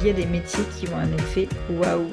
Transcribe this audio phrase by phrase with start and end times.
[0.00, 2.12] il y a des métiers qui ont un effet waouh.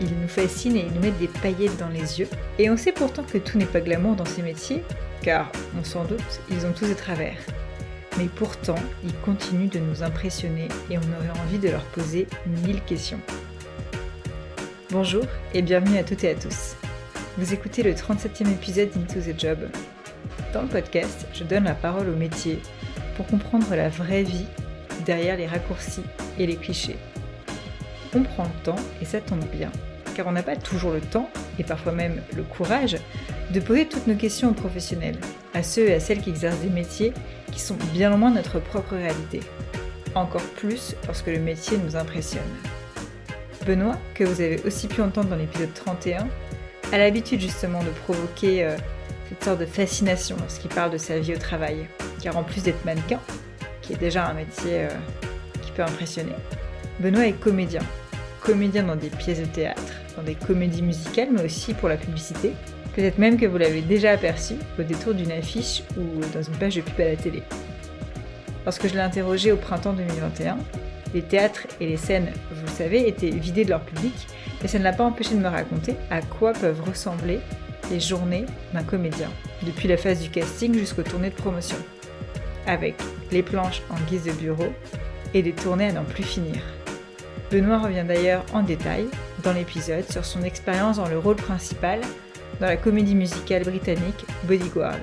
[0.00, 2.28] Ils nous fascinent et ils nous mettent des paillettes dans les yeux.
[2.58, 4.82] Et on sait pourtant que tout n'est pas glamour dans ces métiers,
[5.22, 7.36] car, on s'en doute, ils ont tous des travers.
[8.18, 12.26] Mais pourtant, ils continuent de nous impressionner et on aurait envie de leur poser
[12.64, 13.20] mille questions.
[14.90, 16.76] Bonjour et bienvenue à toutes et à tous.
[17.38, 19.58] Vous écoutez le 37e épisode d'Into the Job.
[20.52, 22.60] Dans le podcast, je donne la parole au métier
[23.16, 24.46] pour comprendre la vraie vie
[25.04, 26.04] derrière les raccourcis
[26.38, 26.96] et les clichés.
[28.14, 29.70] On prend le temps et ça tombe bien,
[30.14, 31.28] car on n'a pas toujours le temps,
[31.58, 32.96] et parfois même le courage,
[33.50, 35.18] de poser toutes nos questions aux professionnels,
[35.52, 37.12] à ceux et à celles qui exercent des métiers
[37.52, 39.40] qui sont bien loin de notre propre réalité.
[40.14, 42.42] Encore plus lorsque le métier nous impressionne.
[43.66, 46.28] Benoît, que vous avez aussi pu entendre dans l'épisode 31,
[46.92, 48.76] a l'habitude justement de provoquer euh,
[49.28, 51.88] cette sorte de fascination lorsqu'il parle de sa vie au travail.
[52.22, 53.20] Car en plus d'être mannequin,
[53.82, 54.88] qui est déjà un métier euh,
[55.62, 56.34] qui peut impressionner,
[57.00, 57.82] Benoît est comédien.
[58.44, 59.80] Comédien dans des pièces de théâtre,
[60.16, 62.52] dans des comédies musicales, mais aussi pour la publicité.
[62.94, 66.76] Peut-être même que vous l'avez déjà aperçu au détour d'une affiche ou dans une page
[66.76, 67.42] de pub à la télé.
[68.66, 70.58] Lorsque je l'ai interrogé au printemps 2021,
[71.14, 74.14] les théâtres et les scènes, vous le savez, étaient vidés de leur public,
[74.60, 77.40] mais ça ne l'a pas empêché de me raconter à quoi peuvent ressembler
[77.90, 79.30] les journées d'un comédien,
[79.62, 81.78] depuis la phase du casting jusqu'aux tournées de promotion,
[82.66, 82.94] avec
[83.32, 84.72] les planches en guise de bureau
[85.32, 86.62] et des tournées à n'en plus finir.
[87.50, 89.06] Benoît revient d'ailleurs en détail
[89.42, 92.00] dans l'épisode sur son expérience dans le rôle principal
[92.60, 94.98] dans la comédie musicale britannique Bodyguard,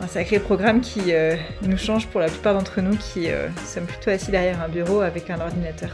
[0.00, 3.86] un sacré programme qui euh, nous change pour la plupart d'entre nous qui euh, sommes
[3.86, 5.90] plutôt assis derrière un bureau avec un ordinateur.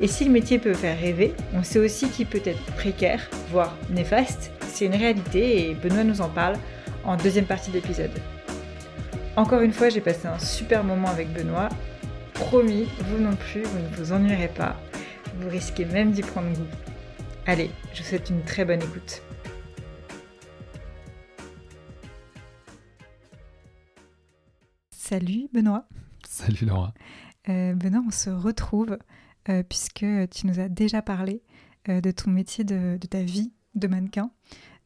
[0.00, 3.74] Et si le métier peut faire rêver, on sait aussi qu'il peut être précaire, voire
[3.90, 4.50] néfaste.
[4.68, 6.56] C'est une réalité et Benoît nous en parle
[7.04, 8.10] en deuxième partie de l'épisode.
[9.36, 11.68] Encore une fois, j'ai passé un super moment avec Benoît.
[12.34, 14.76] Promis, vous non plus, vous ne vous ennuierez pas.
[15.36, 16.66] Vous risquez même d'y prendre goût.
[17.46, 19.22] Allez, je vous souhaite une très bonne écoute.
[24.90, 25.86] Salut Benoît.
[26.26, 26.92] Salut Laura.
[27.48, 28.98] Euh, Benoît, on se retrouve
[29.48, 31.42] euh, puisque tu nous as déjà parlé
[31.88, 34.32] euh, de ton métier, de, ta vie de mannequin.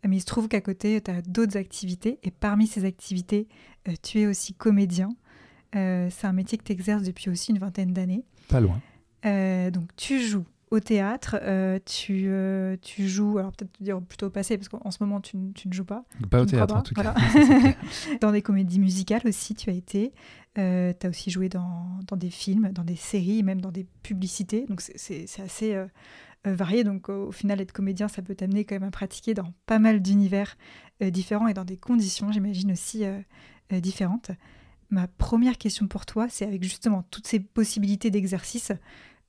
[0.05, 3.49] Mais il se trouve qu'à côté, tu as d'autres activités et parmi ces activités,
[4.03, 5.09] tu es aussi comédien.
[5.73, 8.25] C'est un métier que tu exerces depuis aussi une vingtaine d'années.
[8.49, 8.81] Pas loin.
[9.25, 14.31] donc tu joues au théâtre, euh, tu, euh, tu joues, alors peut-être dire plutôt au
[14.31, 16.05] passé, parce qu'en ce moment tu, tu, ne joues pas.
[16.31, 17.15] Pas au théâtre en tout cas.
[18.21, 20.13] dans des comédies musicales aussi, tu as été.
[20.59, 23.87] Euh, tu as aussi joué dans, dans, des films, dans des séries, même dans des
[24.03, 24.67] publicités.
[24.69, 25.77] Donc c'est assez
[26.45, 26.85] varié.
[26.85, 30.01] Donc au final, être comédien, ça peut t'amener quand même à pratiquer dans pas mal
[30.01, 30.57] d'univers
[31.01, 33.05] différents et dans des conditions, j'imagine, aussi
[33.71, 34.33] différentes.
[34.91, 38.73] Ma première question pour toi, c'est avec justement toutes ces possibilités d'exercice,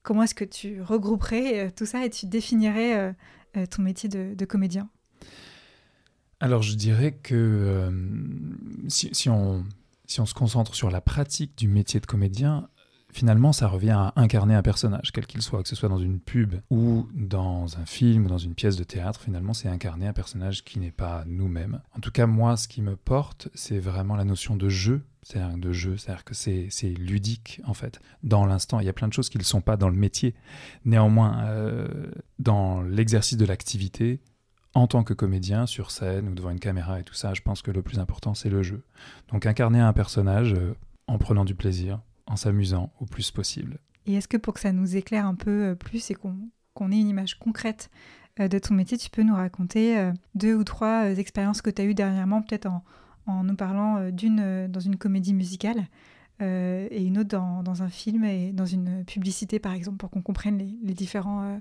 [0.02, 3.14] Comment est-ce que tu regrouperais euh, tout ça et tu définirais euh,
[3.58, 4.90] euh, ton métier de, comédien?
[6.40, 7.92] Alors je dirais que
[8.88, 9.66] si, on,
[10.06, 12.70] si on se concentre sur la pratique du métier de comédien,
[13.12, 16.20] finalement, ça revient à incarner un personnage, quel qu'il soit, que ce soit dans une
[16.20, 19.22] pub ou dans un film, ou dans une pièce de théâtre.
[19.22, 21.82] Finalement, c'est incarner un personnage qui n'est pas nous-mêmes.
[21.96, 25.58] En tout cas, moi, ce qui me porte, c'est vraiment la notion de jeu c'est-à-dire
[25.58, 28.00] de jeu, c'est-à-dire que c'est ludique en fait.
[28.24, 30.34] Dans l'instant, il y a plein de choses qui ne sont pas dans le métier.
[30.86, 31.88] Néanmoins, euh,
[32.40, 34.22] dans l'exercice de l'activité,
[34.74, 37.62] en tant que comédien, sur scène ou devant une caméra et tout ça, je pense
[37.62, 38.84] que le plus important, c'est le jeu.
[39.32, 40.74] Donc incarner un personnage euh,
[41.08, 43.80] en prenant du plaisir, en s'amusant au plus possible.
[44.06, 47.00] Et est-ce que pour que ça nous éclaire un peu euh, plus et qu'on ait
[47.00, 47.90] une image concrète
[48.40, 51.94] de ton métier, tu peux nous raconter deux ou trois expériences que tu as eues
[51.94, 52.86] dernièrement, peut-être en,
[53.30, 55.88] en nous parlant euh, d'une euh, dans une comédie musicale
[56.42, 60.22] euh, et une autre dans, un film et dans une publicité, par exemple, pour qu'on
[60.22, 61.60] comprenne les, différents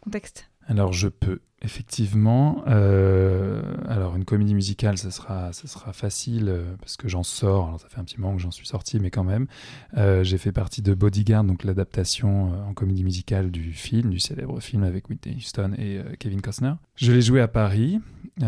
[0.00, 0.48] contextes?
[0.68, 2.62] Alors je peux, effectivement.
[2.66, 7.68] alors une comédie musicale, ça sera, ça sera facile parce que j'en sors.
[7.68, 9.46] Alors ça fait un petit moment que j'en suis sorti, mais quand même.
[9.96, 14.82] J'ai fait partie de Bodyguard, donc l'adaptation en comédie musicale du film, du célèbre film
[14.82, 16.74] avec Whitney Houston et Kevin Costner.
[16.96, 18.00] Je l'ai joué à Paris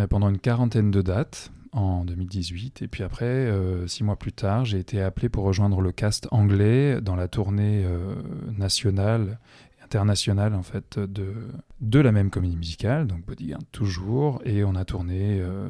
[0.08, 2.82] pendant une quarantaine de dates en 2018.
[2.82, 6.28] Et puis après, euh, six mois plus tard, j'ai été appelé pour rejoindre le cast
[6.30, 8.14] anglais dans la tournée euh,
[8.56, 9.38] nationale
[9.84, 11.34] internationale en fait de,
[11.80, 14.40] de la même comédie musicale, donc Bodyguard toujours.
[14.44, 15.68] Et on a tourné euh,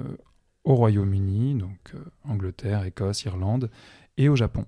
[0.65, 1.95] au Royaume-Uni, donc
[2.25, 3.71] Angleterre, Écosse, Irlande,
[4.17, 4.65] et au Japon.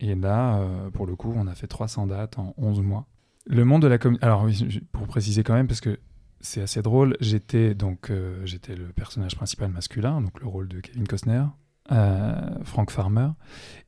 [0.00, 0.64] Et là,
[0.94, 3.06] pour le coup, on a fait 300 dates en 11 mois.
[3.46, 4.22] Le monde de la comédie...
[4.22, 4.46] Alors,
[4.92, 5.98] pour préciser quand même, parce que
[6.40, 7.16] c'est assez drôle.
[7.20, 11.44] J'étais donc euh, j'étais le personnage principal masculin, donc le rôle de Kevin Costner,
[11.92, 13.30] euh, Frank Farmer,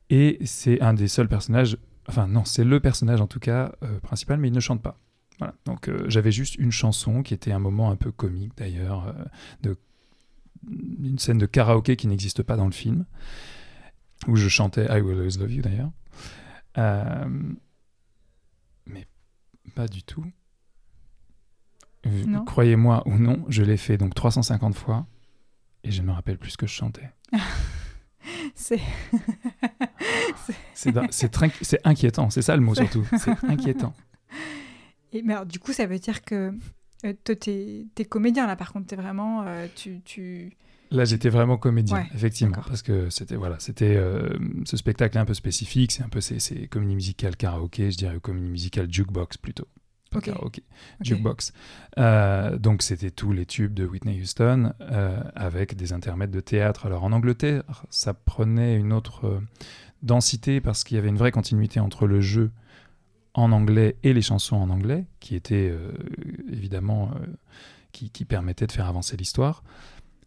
[0.09, 1.77] et c'est un des seuls personnages
[2.07, 4.99] Enfin, non, c'est le personnage en tout cas euh, principal, mais il ne chante pas.
[5.39, 5.53] Voilà.
[5.65, 9.13] Donc euh, j'avais juste une chanson qui était un moment un peu comique d'ailleurs, euh,
[9.61, 9.77] de
[10.69, 13.05] une scène de karaoké qui n'existe pas dans le film,
[14.27, 15.91] où je chantais I Will Always Love You d'ailleurs.
[16.77, 17.53] Euh,
[18.85, 19.05] mais
[19.75, 20.25] pas du tout.
[22.45, 25.05] Croyez-moi ou non, je l'ai fait donc 350 fois
[25.83, 27.09] et je ne me rappelle plus ce que je chantais.
[28.55, 28.79] C'est.
[31.11, 33.07] C'est inquiétant, c'est ça le mot surtout.
[33.17, 33.93] C'est inquiétant.
[35.11, 36.53] Et, mais alors, du coup, ça veut dire que
[37.05, 38.55] euh, toi, t'es es comédien là.
[38.55, 39.43] Par contre, t'es vraiment.
[39.45, 40.57] euh, tu, tu...
[40.91, 44.29] Là, j'étais vraiment comédien, Ouais, effectivement, parce que c'était voilà, c'était euh,
[44.65, 45.91] ce spectacle est un peu spécifique.
[45.91, 49.67] C'est un peu c'est comédie musicale karaoké, je dirais comédie musicale jukebox plutôt.
[50.11, 50.25] Pas Ok.
[50.25, 50.63] karaoké,
[50.99, 51.05] Ok.
[51.05, 51.51] jukebox.
[51.97, 54.73] Euh, donc c'était tous les tubes de Whitney Houston
[55.35, 56.85] avec des intermèdes de théâtre.
[56.85, 59.41] Alors en Angleterre, ça prenait une autre
[60.03, 62.51] densité parce qu'il y avait une vraie continuité entre le jeu
[63.33, 65.91] en anglais et les chansons en anglais, qui étaient euh,
[66.51, 67.25] évidemment euh,
[67.91, 69.63] qui, qui permettaient de faire avancer l'histoire.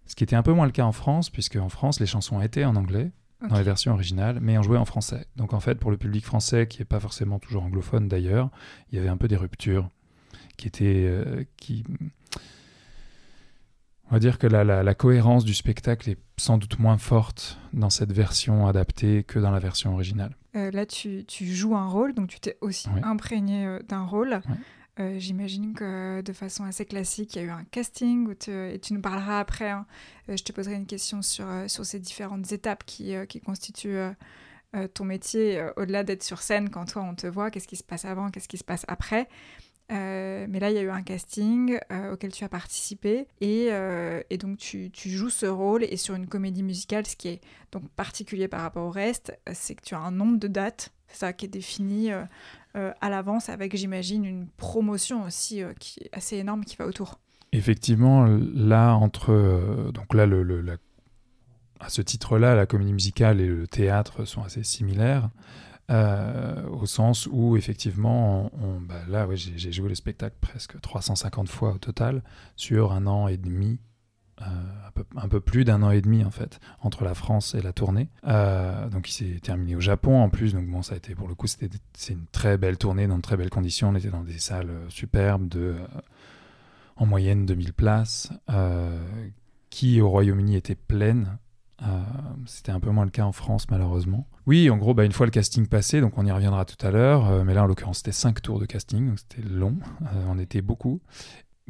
[0.06, 2.40] Ce qui était un peu moins le cas en France, puisque en France, les chansons
[2.40, 3.12] étaient en anglais,
[3.49, 5.26] dans les versions originales, mais on jouait en français.
[5.37, 8.50] Donc en fait, pour le public français, qui n'est pas forcément toujours anglophone d'ailleurs,
[8.90, 9.90] il y avait un peu des ruptures
[10.56, 11.05] qui étaient...
[11.06, 11.84] euh, qui...
[14.08, 17.58] On va dire que la, la- la cohérence du spectacle est sans doute moins forte
[17.72, 20.36] dans cette version adaptée que dans la version originale.
[20.54, 24.40] Euh, là, tu, tu joues un rôle, donc tu t'es aussi imprégné euh, d'un rôle.
[25.00, 28.50] Euh, J'imagine que de façon assez classique, il y a eu un casting où tu-
[28.50, 29.70] et tu nous parleras après.
[29.70, 29.86] hein.
[30.28, 33.98] Je te poserai une question sur, sur ces différentes étapes qui, qui constituent
[34.94, 38.04] ton métier, au-delà d'être sur scène quand toi on te voit, qu'est-ce qui se passe
[38.04, 39.28] avant, qu'est-ce qui se passe après.
[39.92, 43.68] Euh, mais là, il y a eu un casting euh, auquel tu as participé et,
[43.70, 47.40] euh, donc tu, joues ce rôle et sur une comédie musicale, ce qui est
[47.70, 51.32] donc particulier par rapport au reste, c'est que tu as un nombre de dates, ça
[51.32, 52.10] qui est défini
[52.74, 57.20] à l'avance avec, j'imagine, une promotion aussi qui est assez énorme qui va autour.
[57.52, 59.90] Effectivement, là, entre.
[59.94, 60.26] donc là,
[61.80, 65.30] à ce titre-là, la comédie musicale et le théâtre sont assez similaires,
[65.90, 68.50] euh, au sens où, effectivement,
[68.80, 72.22] bah, là, j'ai joué le spectacle presque 350 fois au total,
[72.56, 73.78] sur un an et demi.
[74.42, 74.44] euh,
[75.16, 78.10] un, peu, plus d'un an et demi en fait entre la France et la tournée
[78.26, 81.26] Euh, donc il s'est terminé au Japon en plus donc bon ça a été pour
[81.26, 81.70] le coup c'était
[82.10, 85.48] une très belle tournée dans de très belles conditions on était dans des salles superbes
[85.48, 85.76] de
[86.96, 88.30] en moyenne 2000 places,
[89.70, 91.38] qui au Royaume-Uni étaient pleines.
[91.82, 91.87] Euh,
[92.46, 94.26] C'était un peu moins le cas en France, malheureusement.
[94.46, 96.90] Oui, en gros, bah, une fois le casting passé, donc on y reviendra tout à
[96.90, 100.06] l'heure, euh, mais là, en l'occurrence, c'était cinq tours de casting, donc c'était long, euh,
[100.28, 101.00] on était beaucoup.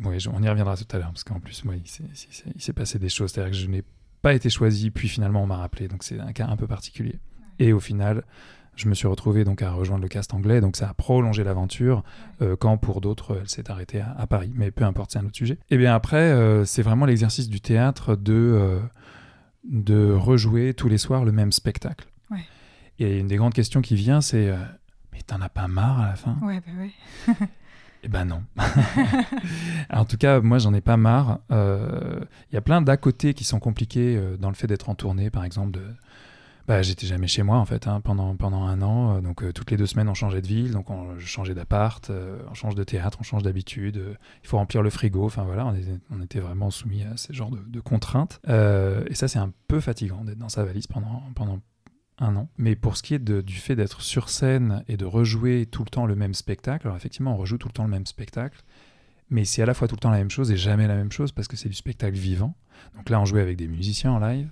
[0.04, 3.08] Oui, on y reviendra tout à l'heure, parce qu'en plus, moi, il s'est- passé des
[3.08, 3.82] choses, c'est-à-dire que je n'ai
[4.22, 7.18] pas été choisi, puis finalement, on m'a rappelé, donc c'est un cas un peu particulier.
[7.58, 8.22] Et au final,
[8.76, 12.04] je me suis retrouvé donc à rejoindre le cast anglais, donc ça a prolongé l'aventure,
[12.42, 14.52] euh, quand pour d'autres, elle s'est arrêtée à, à Paris.
[14.54, 15.58] Mais peu importe, c'est un autre sujet.
[15.70, 18.78] Et bien après, c'est vraiment l'exercice du théâtre de,
[19.68, 22.06] de rejouer tous les soirs le même spectacle.
[22.30, 22.44] Ouais.
[22.98, 24.56] Et une des grandes questions qui vient, c'est euh,
[25.12, 26.36] Mais t'en as pas marre à la fin?
[26.42, 27.34] Ouais, bah ouais.
[28.02, 28.44] Eh ben non.
[29.90, 31.40] en tout cas, moi, j'en ai pas marre.
[31.50, 32.20] Euh,
[32.52, 34.94] Il y a plein d'à côté qui sont compliqués euh, dans le fait d'être en
[34.94, 35.72] tournée, par exemple.
[35.72, 35.82] De...
[36.66, 39.16] Bah, j'étais jamais chez moi en fait hein, pendant pendant un an.
[39.16, 42.10] Euh, donc euh, toutes les deux semaines, on changeait de ville, donc on changeait d'appart,
[42.10, 44.02] euh, on change de théâtre, on change d'habitude.
[44.42, 45.24] il faut remplir le frigo.
[45.24, 45.72] Enfin voilà,
[46.10, 48.40] on était, vraiment soumis à ce genre de, contraintes.
[48.46, 51.60] Et ça, c'est un peu fatigant d'être dans sa valise pendant pendant
[52.18, 52.48] un an.
[52.58, 55.90] Mais pour ce qui est du fait d'être sur scène et de rejouer tout le
[55.90, 58.62] temps le même spectacle, alors effectivement, on rejoue tout le temps le même spectacle,
[59.30, 61.12] mais c'est à la fois tout le temps la même chose et jamais la même
[61.12, 62.56] chose parce que c'est du spectacle vivant.
[62.96, 64.50] Donc là, on jouait avec des musiciens en live,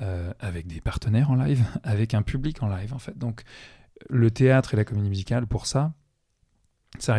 [0.00, 3.16] euh, avec des partenaires en live, avec un public en live en fait.
[3.16, 3.42] Donc
[4.10, 5.92] le théâtre et la comédie musicale, pour ça,
[6.98, 7.14] ça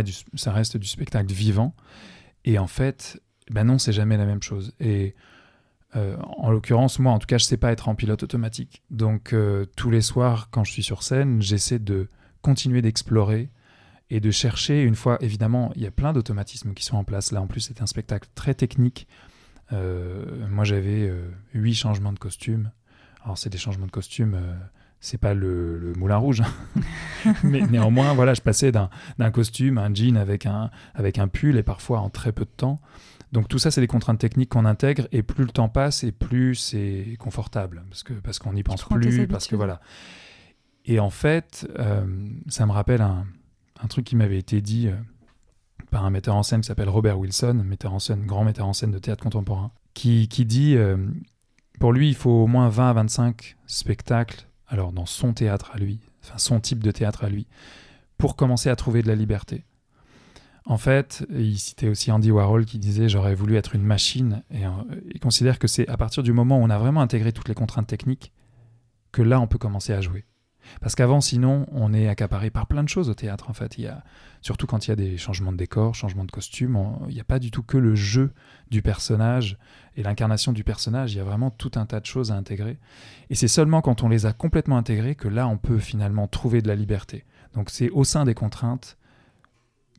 [0.52, 1.76] reste du, spectacle vivant.
[2.44, 4.74] Et en fait, ben non, c'est jamais la même chose.
[4.80, 5.16] Et
[5.96, 8.84] euh, en l'occurrence, moi, en tout cas, je sais pas être en pilote automatique.
[8.90, 12.10] Donc, euh, tous les soirs, quand je suis sur scène, j'essaie de
[12.42, 13.50] continuer d'explorer
[14.10, 14.84] et de chercher.
[14.84, 17.32] Une fois, évidemment, il y a plein d'automatismes qui sont en place.
[17.32, 19.08] Là, en plus, c'est un spectacle très technique.
[19.74, 22.72] Euh, moi, j'avais euh, huit changements de costume.
[23.24, 24.36] Alors, c'est des changements de costume.
[24.36, 24.54] euh,
[25.02, 27.34] c'est pas le, le Moulin Rouge, hein.
[27.44, 28.90] mais néanmoins, voilà, je passais d'un
[29.32, 32.80] costume, un jean avec un, avec un pull et parfois en très peu de temps.
[33.32, 36.12] Donc tout ça, c'est des contraintes techniques qu'on intègre et plus le temps passe et
[36.12, 39.80] plus c'est confortable parce que parce qu'on n'y pense plus, parce que voilà.
[40.86, 42.06] Et en fait, euh,
[42.48, 43.26] ça me rappelle un,
[43.84, 44.96] un truc qui m'avait été dit euh,
[45.92, 48.74] par un metteur en scène qui s'appelle Robert Wilson, metteur en scène, grand metteur en
[48.74, 50.98] scène de théâtre contemporain, qui, dit, euh,
[51.80, 55.78] pour lui, il faut au moins 20 à 25 spectacles, alors dans son théâtre à
[55.78, 57.48] lui, enfin son type de théâtre à lui,
[58.18, 59.64] pour commencer à trouver de la liberté.
[60.66, 64.66] En fait, il citait aussi Andy Warhol qui disait j'aurais voulu être une machine et
[64.66, 64.70] euh,
[65.22, 67.86] considère que c'est à partir du moment où on a vraiment intégré toutes les contraintes
[67.86, 68.34] techniques
[69.12, 70.26] que là on peut commencer à jouer.
[70.82, 73.50] Parce qu'avant, sinon, on est accaparé par plein de choses au théâtre.
[73.50, 74.04] En fait, il y a,
[74.42, 77.26] surtout quand il y a des changements de décor, changements de costume, il n'y a
[77.26, 78.32] pas du tout que le jeu
[78.70, 79.58] du personnage
[79.96, 81.14] et l'incarnation du personnage.
[81.14, 82.78] Il y a vraiment tout un tas de choses à intégrer.
[83.30, 86.62] Et c'est seulement quand on les a complètement intégrées que là, on peut finalement trouver
[86.62, 87.26] de la liberté.
[87.54, 88.98] Donc, c'est au sein des contraintes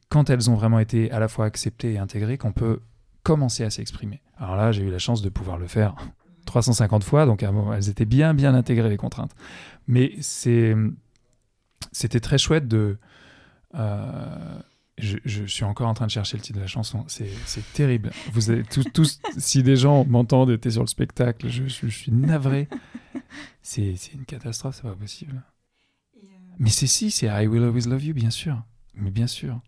[0.09, 2.81] quand elles ont vraiment été à la fois acceptées et intégrées, qu'on peut
[3.23, 4.23] commencer à s'exprimer.
[4.39, 5.95] Alors là, j'ai eu la chance de pouvoir le faire
[6.47, 9.35] 350 fois, donc elles étaient bien, bien intégrées, les contraintes.
[9.87, 10.77] Mais c'était
[12.21, 12.99] très chouette de...
[13.75, 14.59] Euh,
[14.99, 17.05] je, suis encore en train de chercher le titre de la chanson.
[17.09, 18.11] C'est terrible.
[18.33, 22.69] Vous avez tous, si des gens m'entendent étaient sur le spectacle, je, suis navré.
[23.63, 25.43] C'est une catastrophe, c'est pas possible.
[26.17, 26.27] Euh,
[26.59, 28.63] Mais c'est si, c'est I Will Always Love You, bien sûr.
[28.95, 29.61] Mais bien sûr.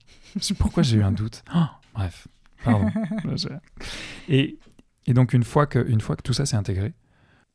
[0.59, 2.29] Pourquoi j'ai eu un doute oh, Bref,
[2.65, 2.91] pardon.
[4.29, 4.59] et,
[5.07, 6.95] et, donc, une fois, que, une fois que tout ça s'est intégré,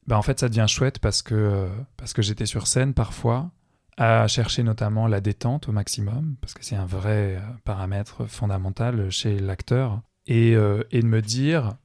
[0.08, 3.52] bah en fait, ça devient chouette parce que, parce que j'étais sur scène parfois
[3.98, 9.12] à chercher notamment la détente au maximum, parce que c'est un vrai euh, paramètre fondamental
[9.12, 11.76] chez l'acteur, et, euh, et de me dire,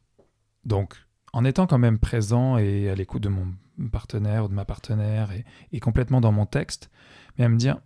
[0.65, 0.97] donc,
[1.33, 3.53] en étant quand même présent et à l'écoute de mon
[3.93, 6.91] partenaire ou de ma partenaire et, et complètement dans mon texte,
[7.37, 7.79] mais à me dire,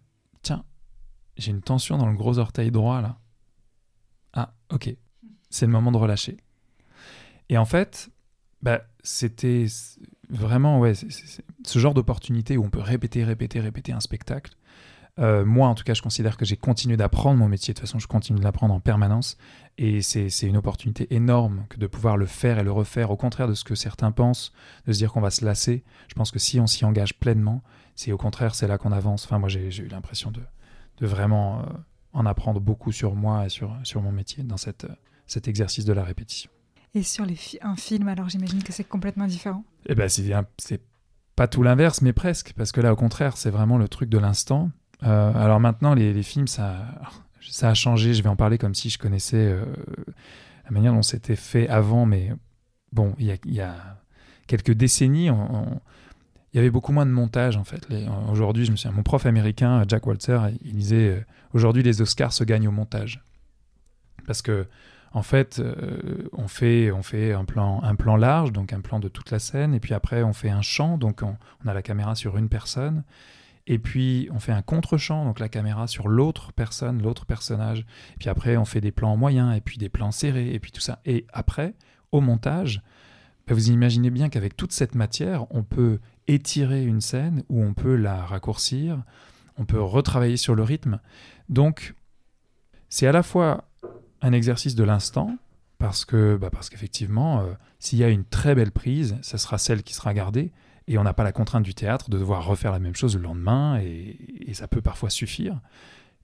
[0.42, 0.64] tiens,
[1.36, 3.18] j'ai une tension dans le gros orteil droit là.
[4.34, 4.94] Ah, ok,
[5.50, 6.36] c'est le moment de relâcher.
[7.48, 8.10] Et en fait,
[8.62, 9.66] bah, c'était
[10.32, 14.56] vraiment ouais, ce genre d'opportunité où on peut répéter, répéter, répéter un spectacle.
[15.18, 17.74] Euh, moi, en tout cas, je considère que j'ai continué d'apprendre mon métier.
[17.74, 19.36] De toute façon, je continue de l'apprendre en permanence.
[19.78, 23.10] Et c'est une opportunité énorme que de pouvoir le faire et le refaire.
[23.10, 24.52] Au contraire de ce que certains pensent,
[24.86, 25.84] de se dire qu'on va se lasser.
[26.08, 27.62] Je pense que si on s'y engage pleinement,
[27.94, 29.24] c'est au contraire, c'est là qu'on avance.
[29.24, 30.40] Enfin, moi, j'ai eu l'impression de,
[31.06, 31.64] vraiment euh,
[32.12, 34.86] en apprendre beaucoup sur moi et sur, mon métier dans cette,
[35.26, 36.50] cet exercice de la répétition.
[36.94, 37.24] Et sur
[37.62, 40.82] un film, alors j'imagine que c'est complètement différent Eh ben, c'est
[41.36, 44.18] pas tout l'inverse, mais presque, parce que là, au contraire, c'est vraiment le truc de
[44.18, 44.70] l'instant.
[45.02, 46.86] Euh, alors maintenant, les, films, ça,
[47.40, 48.12] ça a changé.
[48.14, 49.64] Je vais en parler comme si je connaissais euh,
[50.64, 52.32] la manière dont c'était fait avant, mais
[52.92, 53.98] bon, il y a,
[54.46, 57.88] quelques décennies, il y avait beaucoup moins de montage en fait.
[58.30, 62.32] Aujourd'hui, je me souviens, mon prof américain, Jack Walter, il disait euh, aujourd'hui les Oscars
[62.34, 63.24] se gagnent au montage.
[64.26, 64.66] Parce que
[65.14, 68.98] en fait, euh, on fait, on fait un, plan, un plan large, donc un plan
[68.98, 71.36] de toute la scène, et puis après on fait un champ, donc on,
[71.68, 73.04] a la caméra sur une personne,
[73.66, 77.80] et puis on fait un contre-champ, donc la caméra sur l'autre personne, l'autre personnage,
[78.14, 80.72] et puis après on fait des plans moyens, et puis des plans serrés, et puis
[80.72, 81.00] tout ça.
[81.04, 81.74] Et après,
[82.10, 82.82] au montage,
[83.46, 87.74] bah, vous imaginez bien qu'avec toute cette matière, on peut étirer une scène ou on
[87.74, 89.02] peut la raccourcir,
[89.58, 91.00] on peut retravailler sur le rythme.
[91.50, 91.94] Donc,
[92.88, 93.64] c'est à la fois
[94.22, 95.36] un exercice de l'instant,
[95.78, 99.58] parce que bah parce qu'effectivement, euh, s'il y a une très belle prise, ce sera
[99.58, 100.52] celle qui sera gardée,
[100.86, 103.22] et on n'a pas la contrainte du théâtre de devoir refaire la même chose le
[103.22, 104.16] lendemain, et,
[104.54, 105.60] ça peut parfois suffire.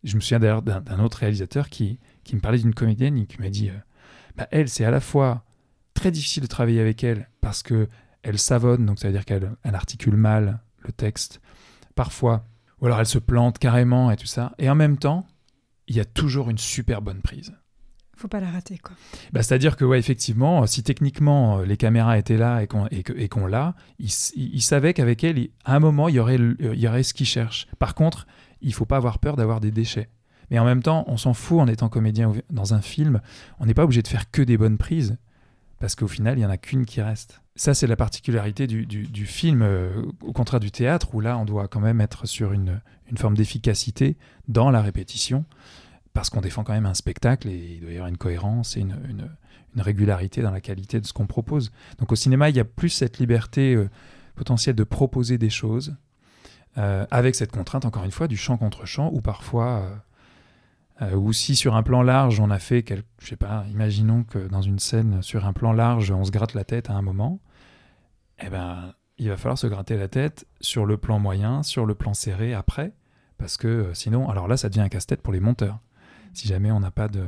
[0.04, 3.40] Je me souviens d'ailleurs d'un autre réalisateur qui, qui me parlait d'une comédienne et qui
[3.40, 3.78] m'a dit, euh,
[4.36, 5.44] bah elle, c'est à la fois
[5.94, 7.88] très difficile de travailler avec elle, parce que
[8.22, 11.40] elle savonne, donc ça veut dire qu'elle elle articule mal le texte,
[11.94, 12.44] parfois,
[12.80, 14.54] ou alors elle se plante carrément et tout ça.
[14.58, 15.26] Et en même temps,
[15.88, 17.54] il y a toujours une super bonne prise.
[18.18, 18.96] Faut pas la rater, quoi.
[19.32, 22.66] Bah, C'est-à-dire que, ouais, effectivement, si techniquement euh, les caméras étaient là et
[23.28, 26.88] qu'on l'a, il, il, savait qu'avec elle, à un moment, il y aurait, il y
[26.88, 27.68] aurait ce qu'il cherche.
[27.78, 28.26] Par contre,
[28.60, 30.08] il faut pas avoir peur d'avoir des déchets.
[30.50, 33.20] Mais en même temps, on s'en fout en étant comédien dans un film.
[33.60, 35.16] On n'est pas obligé de faire que des bonnes prises,
[35.78, 37.40] parce qu'au final, il y en a qu'une qui reste.
[37.54, 41.68] Ça, c'est la particularité du, film, euh, au contraire du théâtre, où là, on doit
[41.68, 42.80] quand même être sur une
[43.16, 44.16] forme d'efficacité
[44.48, 45.44] dans la répétition,
[46.18, 48.80] parce qu'on défend quand même un spectacle et il doit y avoir une cohérence et
[48.80, 49.30] une,
[49.76, 51.70] régularité dans la qualité de ce qu'on propose.
[51.98, 53.88] Donc au cinéma, il y a plus cette liberté euh,
[54.34, 55.94] potentielle de proposer des choses,
[56.76, 60.02] euh, avec cette contrainte, encore une fois, du champ contre champ, ou parfois
[61.14, 64.48] ou si sur un plan large, on a fait, quel, je sais pas, imaginons que
[64.48, 67.38] dans une scène, sur un plan large, on se gratte la tête à un moment,
[68.42, 71.94] eh ben, il va falloir se gratter la tête sur le plan moyen, sur le
[71.94, 72.92] plan serré après,
[73.36, 75.78] parce que euh, sinon, alors là, ça devient un casse-tête pour les monteurs.
[76.32, 77.24] Si jamais on n'a pas de,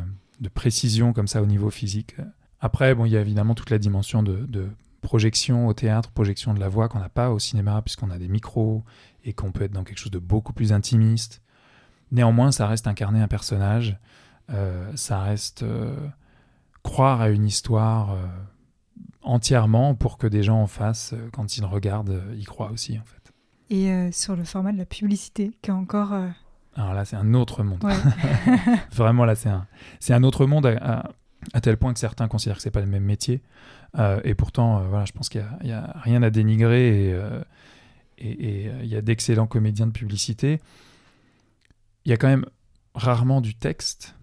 [0.55, 2.17] précision comme ça au niveau physique.
[2.61, 4.69] Après, bon, il y a évidemment toute la dimension de,
[5.01, 8.29] projection au théâtre, projection de la voix qu'on n'a pas au cinéma, puisqu'on a des
[8.29, 8.85] micros
[9.25, 11.43] et qu'on peut être dans quelque chose de beaucoup plus intimiste.
[12.13, 13.99] Néanmoins, ça reste incarner un personnage,
[14.51, 15.97] euh, ça reste euh,
[16.83, 18.15] croire à une histoire
[19.23, 22.99] entièrement pour que des gens en face, euh, quand ils regardent, euh, y croient aussi
[22.99, 23.33] en fait.
[23.71, 26.13] et euh, sur le format de la publicité, qui est encore.
[26.77, 27.83] Alors là, c'est un autre monde.
[27.85, 27.95] ouais.
[28.93, 29.67] Vraiment, là, c'est un,
[29.99, 31.11] c'est un autre monde à, à-
[31.55, 33.43] à tel point que certains considèrent que c'est pas le même métier.
[33.99, 37.43] Euh, et pourtant, euh, voilà, je pense qu'il n'y a, rien à dénigrer et euh,
[38.19, 40.61] et- et, il y a d'excellents comédiens de publicité.
[42.05, 42.45] Il y a quand même
[42.95, 44.17] rarement du texte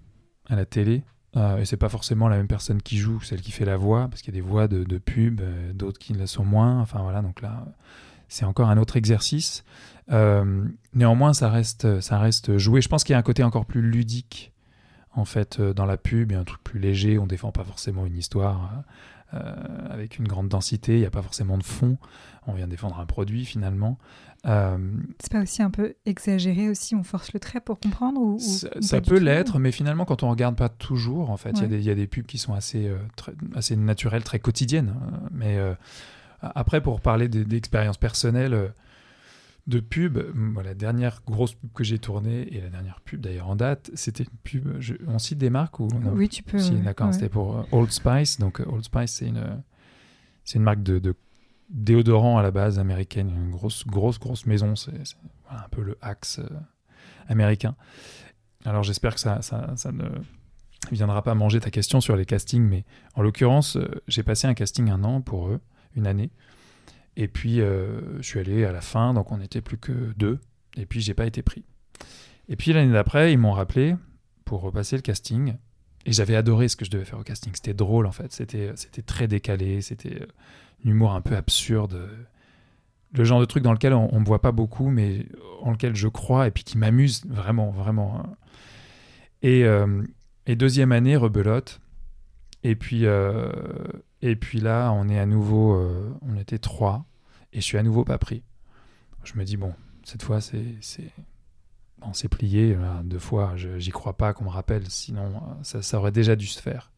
[0.50, 1.04] à la télé.
[1.60, 4.24] Et c'est pas forcément la même personne qui joue, celle qui fait la voix, parce
[4.24, 5.39] qu'il y a des voix de, de pub,
[5.75, 6.80] d'autres qui le sont moins.
[6.82, 7.63] Enfin voilà, donc là,
[8.27, 9.63] c'est encore un autre exercice.
[10.12, 12.82] Euh, néanmoins, ça reste, ça reste joué.
[12.82, 14.54] Je pense qu'il y a un côté encore plus ludique
[15.14, 17.18] en fait euh, dans la pub, il y a un truc plus léger.
[17.20, 18.84] On défend pas forcément une histoire
[19.34, 19.40] euh,
[19.90, 20.94] avec une grande densité.
[20.94, 21.98] Il n'y a pas forcément de fond.
[22.46, 23.98] On vient défendre un produit finalement.
[24.46, 24.78] Euh,
[25.20, 26.96] C'est pas aussi un peu exagéré aussi?
[26.96, 28.40] On force le trait pour comprendre ou, ou-
[28.82, 31.82] ça, peut l'être, mais finalement, quand on regarde pas toujours, en fait, il y Ouais.
[31.82, 34.94] y, a des pubs qui sont assez, euh, très- assez naturelles, très quotidiennes.
[35.12, 35.58] euh, Mais
[36.42, 37.28] après, pour parler
[37.98, 38.68] personnelles euh,
[39.68, 40.18] de pub,
[40.64, 44.24] la dernière grosse pub que j'ai tournée, et la dernière pub d'ailleurs en date, c'était
[44.24, 44.80] une pub.
[44.80, 46.14] je- on cite des marques ou non?
[46.14, 46.58] Oui, tu peux.
[46.58, 47.14] Si, ouais, d'accord, ouais.
[47.14, 48.40] c'était pour euh, Old Spice.
[48.40, 49.62] Donc, euh, Old Spice, c'est une,
[50.46, 51.14] c'est une marque de, de
[51.70, 54.76] déodorant à la base américaine, une grosse, grosse, grosse maison.
[54.78, 55.18] C'est c'est,
[55.50, 56.48] voilà, un peu le Axe euh,
[57.28, 57.76] américain.
[58.64, 60.06] Alors, j'espère que ça, ça, ça ne
[60.92, 64.90] viendra pas manger ta question sur les castings, mais en l'occurrence, j'ai passé un casting
[64.90, 65.60] un an pour eux,
[65.96, 66.32] une année.
[67.20, 70.40] Et puis, euh, je suis allé à la fin, donc on n'était plus que deux.
[70.78, 71.66] Et puis, j'ai pas été pris.
[72.48, 73.96] Et puis, l'année d'après, ils m'ont rappelé
[74.46, 75.56] pour repasser le casting.
[76.06, 77.52] Et j'avais adoré ce que je devais faire au casting.
[77.56, 78.32] C'était drôle, en fait.
[78.32, 79.82] C'était, c'était très décalé.
[79.82, 80.28] C'était euh,
[80.86, 81.96] un humour un peu absurde.
[81.96, 82.08] euh,
[83.14, 85.26] Le genre de truc dans lequel on ne voit pas beaucoup, mais
[85.64, 88.20] en lequel je crois et puis qui m'amuse vraiment, vraiment.
[88.20, 88.30] hein.
[89.44, 90.04] Euh,
[90.46, 91.82] et deuxième année, rebelote.
[92.68, 93.50] Et puis, euh,
[94.22, 97.06] et puis là, on est à nouveau, euh, on était trois,
[97.54, 98.44] et je suis à nouveau pas pris.
[99.24, 102.77] Je me dis, bon, cette fois, c'est, c'est, plié.
[103.06, 105.27] Deux fois, j'y crois pas qu'on me rappelle, sinon
[105.64, 106.92] euh, ça, aurait déjà dû se faire.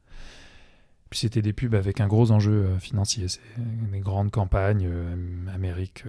[1.12, 3.27] Puis c'était des pubs avec un gros enjeu financier.
[3.27, 3.41] C'est
[3.91, 4.91] des grandes campagnes,
[5.53, 6.05] Amérique,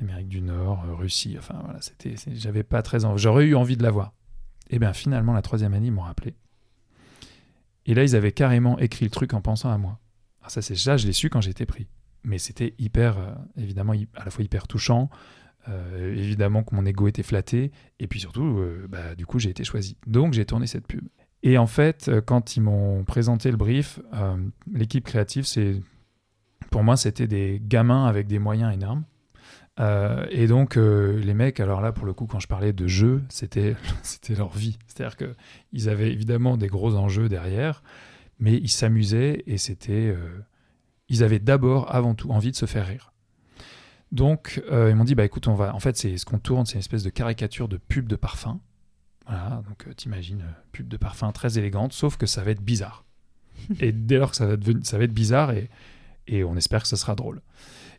[0.00, 1.36] Amérique du Nord, Russie.
[1.38, 1.78] Enfin voilà,
[2.34, 3.22] j'avais pas très envie.
[3.22, 4.12] J'aurais eu envie de la voir.
[4.70, 6.34] Et bien finalement, la troisième année, ils m'ont rappelé.
[7.86, 10.00] Et là, ils avaient carrément écrit le truc en pensant à moi.
[10.40, 11.88] Alors ça, c'est ça, je l'ai su quand j'étais pris.
[12.24, 15.08] Mais c'était hyper, euh, évidemment, à la fois hyper touchant.
[15.68, 17.72] euh, évidemment que mon ego était flatté.
[17.98, 19.96] Et puis surtout, euh, bah, du coup, j'ai été choisi.
[20.06, 21.08] Donc, j'ai tourné cette pub.
[21.42, 24.00] Et en fait, quand ils m'ont présenté le brief,
[24.72, 25.80] l'équipe créative, c'est
[26.70, 29.04] pour moi, c'était des gamins avec des moyens énormes.
[29.78, 32.86] Euh, et donc, euh, les mecs, alors là, pour le coup, quand je parlais de
[32.86, 34.78] jeu, c'était c'était leur vie.
[34.86, 37.82] C'est-à-dire qu'ils avaient évidemment des gros enjeux derrière,
[38.38, 39.92] mais ils s'amusaient et c'était.
[40.16, 40.44] euh,
[41.08, 43.12] ils avaient d'abord, avant tout, envie de se faire rire.
[44.12, 45.74] Donc, ils m'ont dit bah écoute, on va.
[45.74, 48.60] En fait, c'est ce qu'on tourne, c'est une espèce de caricature de pub de parfum.
[49.26, 53.04] Voilà, donc t'imagines, pub de parfum très élégante, sauf que ça va être bizarre.
[53.80, 55.68] et dès lors que ça va, ça va être bizarre, et,
[56.28, 57.40] et on espère que ce sera drôle.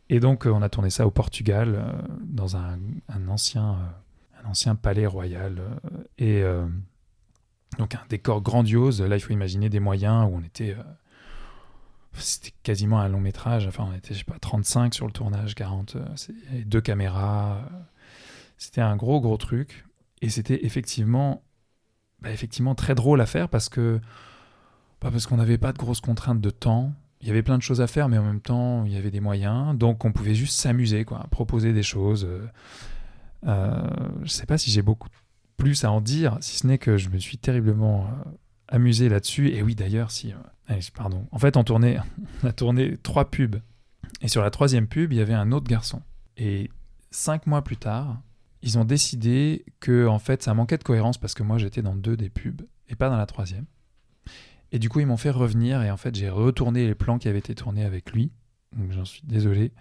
[0.09, 1.91] Et donc, euh, on a tourné ça au Portugal, euh,
[2.23, 2.79] dans un,
[3.27, 5.61] ancien, euh, un ancien palais royal.
[6.17, 6.43] et
[7.77, 9.01] donc, un décor grandiose.
[9.01, 10.75] Là, il faut imaginer des moyens où on était.
[12.13, 13.67] c'était quasiment un long métrage.
[13.67, 15.95] Enfin, on était, je sais pas, 35 sur le tournage, 40.
[15.95, 17.61] euh, c'est- et deux caméras.
[18.57, 19.85] C'était un gros, gros truc.
[20.21, 21.43] Et c'était effectivement,
[22.21, 23.99] bah, effectivement très drôle à faire parce que.
[24.99, 26.91] Pas parce qu'on n'avait pas de grosses contraintes de temps.
[27.21, 29.11] Il y avait plein de choses à faire, mais en même temps, il y avait
[29.11, 29.75] des moyens.
[29.75, 32.27] Donc, on pouvait juste s'amuser, quoi, proposer des choses.
[33.45, 33.87] Euh,
[34.23, 35.09] je sais pas si j'ai beaucoup
[35.57, 38.29] plus à en dire, si ce n'est que je me suis terriblement euh,
[38.67, 39.49] amusé là-dessus.
[39.49, 40.33] Et oui, d'ailleurs, si.
[40.69, 41.27] euh, pardon.
[41.31, 41.97] En fait, on, tournait,
[42.43, 43.57] on a tourné trois pubs.
[44.21, 46.01] Et sur la troisième pub, il y avait un autre garçon.
[46.37, 46.69] Et
[47.11, 48.21] cinq mois plus tard,
[48.61, 51.95] ils ont décidé que, en fait, ça manquait de cohérence parce que moi, j'étais dans
[51.95, 53.65] deux des pubs et pas dans la troisième.
[54.71, 57.27] Et du coup, ils m'ont fait revenir et en fait, j'ai retourné les plans qui
[57.27, 58.31] avaient été tournés avec lui.
[58.75, 59.71] Donc, j'en suis désolé.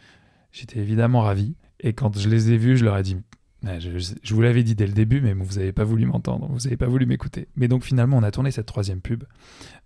[0.52, 1.56] J'étais évidemment ravi.
[1.80, 3.16] Et quand je les ai vus, je leur ai dit
[3.64, 6.60] Ouais, je, vous l'avais dit dès le début, mais vous n'avez pas voulu m'entendre, vous
[6.60, 7.48] n'avez pas voulu m'écouter.
[7.56, 9.24] Mais donc finalement, on a tourné cette troisième pub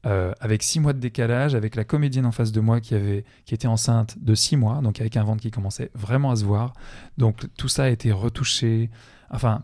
[0.06, 3.24] euh, avec six mois de décalage, avec la comédienne en face de moi qui, avait,
[3.46, 6.44] qui était enceinte de six mois, donc avec un ventre qui commençait vraiment à se
[6.44, 6.72] voir.
[7.16, 8.90] Donc tout ça a été retouché.
[9.30, 9.62] Enfin,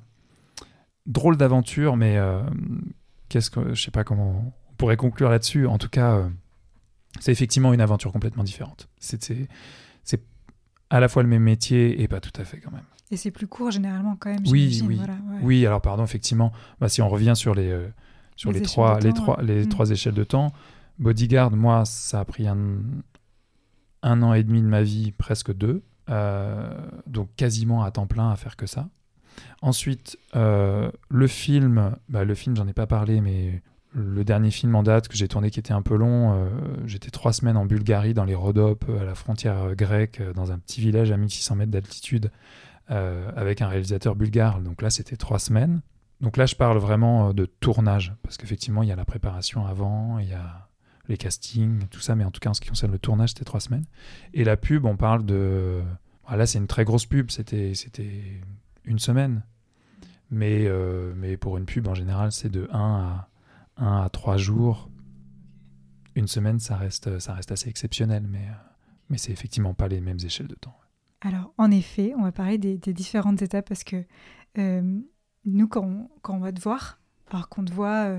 [1.07, 2.43] drôle d'aventure, mais euh,
[3.29, 5.67] qu'est-ce que je sais pas comment pourrait conclure là-dessus.
[5.67, 6.29] En tout cas, euh,
[7.21, 8.89] c'est effectivement une aventure complètement différente.
[8.99, 9.19] C'est
[10.91, 12.85] à la fois le même métier et pas tout à fait quand même.
[13.11, 14.43] Et c'est plus court généralement quand même.
[14.47, 14.97] Oui, oui.
[14.97, 15.39] voilà, ouais.
[15.43, 17.89] Oui, alors pardon, effectivement, bah, si on revient sur les, euh,
[18.37, 19.45] sur Les trois, les, trois, ouais.
[19.47, 19.69] les Mm.
[19.69, 20.53] trois échelles de temps,
[20.99, 22.59] Bodyguard, moi, ça a pris un,
[24.03, 25.83] un an et demi de ma vie, presque deux.
[27.07, 28.89] donc quasiment à temps plein à faire que ça.
[29.63, 33.63] Ensuite, le film, bah, le film, j'en ai pas parlé, mais
[33.99, 36.49] le dernier film en date que j'ai tourné qui était un peu long,
[36.85, 40.83] j'étais trois semaines en Bulgarie, dans les Rhodopes, à la frontière grecque, dans un petit
[40.83, 42.31] village à 1600 mètres d'altitude,
[42.89, 44.61] avec un réalisateur bulgare.
[44.61, 45.81] Donc là, c'était trois semaines.
[46.21, 50.19] Donc là, je parle vraiment de tournage, parce qu'effectivement, il y a la préparation avant,
[50.19, 50.69] il y a
[51.09, 53.45] les castings, tout ça, mais en tout cas, en ce qui concerne le tournage, c'était
[53.45, 53.85] trois semaines.
[54.35, 55.83] Et la pub, on parle de.
[56.27, 57.73] Ah, là, c'est une très grosse pub, c'était
[58.85, 59.43] une semaine.
[60.31, 63.29] Mais, euh, mais pour une pub, en général, c'est de 1 à,
[63.77, 64.91] 1 à 3 jours.
[66.15, 68.55] Une semaine, ça reste, ça reste assez exceptionnel, mais, euh,
[69.11, 70.77] mais c'est effectivement pas les mêmes échelles de temps.
[71.21, 74.05] Alors, en effet, on va parler des, différentes étapes parce que
[74.59, 75.01] euh,
[75.45, 76.99] nous, quand on, quand on, va te voir,
[77.31, 78.11] alors qu'on te voit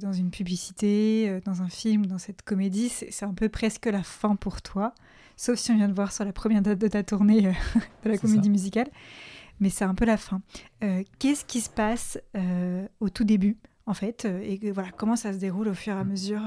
[0.00, 4.36] dans une publicité, dans un film, dans cette comédie, c'est un peu presque la fin
[4.36, 4.94] pour toi,
[5.36, 8.16] sauf si on vient de voir sur la première date de ta tournée de la
[8.16, 8.88] comédie musicale
[9.62, 10.42] mais c'est un peu la fin.
[10.82, 15.16] Euh, qu'est-ce qui se passe euh, au tout début, en fait, euh, et voilà, comment
[15.16, 16.42] ça se déroule au fur et à mesure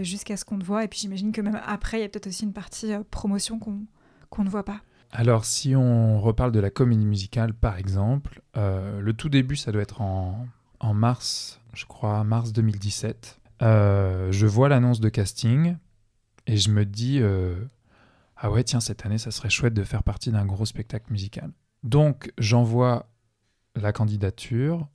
[0.00, 2.28] jusqu'à ce qu'on te voit, et puis j'imagine que même après, il y a peut-être
[2.28, 4.80] aussi une partie promotion qu'on ne voit pas.
[5.12, 9.82] Alors, si on reparle de la comédie musicale, par exemple, le tout début, ça doit
[9.82, 10.46] être en,
[10.80, 13.38] en mars, je crois, mars 2017.
[13.60, 15.76] je vois l'annonce de casting
[16.46, 17.20] et je me dis
[18.36, 21.50] ah ouais tiens cette année ça serait chouette de faire partie d'un gros spectacle musical.
[21.82, 23.08] Donc j'envoie
[23.74, 24.88] la candidature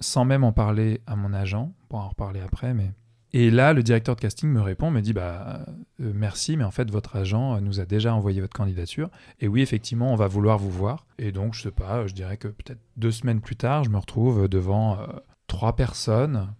[0.00, 2.92] sans même en parler à mon agent, pour en reparler après, mais...
[3.32, 5.64] Et là, le directeur de casting me répond, me dit bah
[6.00, 9.08] euh, merci, mais en fait votre agent nous a déjà envoyé votre candidature.
[9.38, 11.06] Et oui, effectivement, on va vouloir vous voir.
[11.16, 13.98] Et donc, je sais pas, je dirais que peut-être deux semaines plus tard, je me
[13.98, 15.06] retrouve devant euh,
[15.46, 16.52] trois personnes,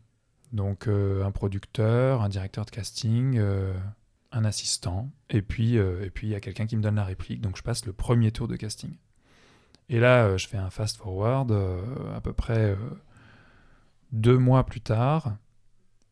[0.53, 3.43] donc euh, un producteur, un directeur de casting,
[4.31, 7.41] un assistant, et puis et puis il y a quelqu'un qui me donne la réplique.
[7.41, 8.93] Donc je passe le premier tour de casting.
[9.91, 11.83] Et là, euh, je fais un fast forward euh,
[12.17, 12.77] à peu près euh,
[14.13, 15.37] deux mois plus tard.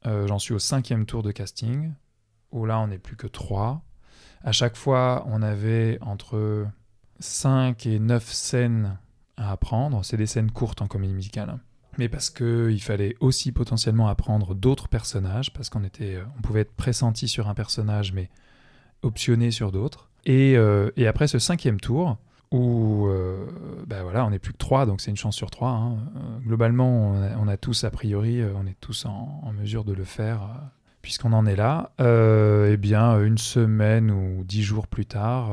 [0.05, 1.93] J'en suis au cinquième tour de casting,
[2.51, 3.83] où là, on n'est plus que trois.
[4.43, 6.67] À chaque fois, on avait entre
[7.19, 8.99] 5 et 9 scènes
[9.37, 10.05] à apprendre.
[10.05, 11.51] C'est des scènes courtes en comédie musicale.
[11.51, 11.61] Hein.
[11.99, 16.75] Mais parce qu'il fallait aussi potentiellement apprendre d'autres personnages, parce qu'on était, on pouvait être
[16.75, 18.31] pressenti sur un personnage, mais
[19.03, 20.09] optionné sur d'autres.
[20.25, 20.53] Et,
[20.97, 22.19] et, après ce cinquième tour,
[22.51, 23.47] où euh,
[23.87, 25.71] ben voilà, on n'est plus que trois, donc c'est une chance sur trois.
[25.71, 25.99] Hein.
[26.17, 30.05] Euh, globalement, on a, tous, a priori, euh, on est tous en, mesure de le
[30.05, 30.41] faire,
[31.03, 31.91] puisqu'on en est là.
[31.99, 35.51] eh bien, une semaine ou dix jours plus tard,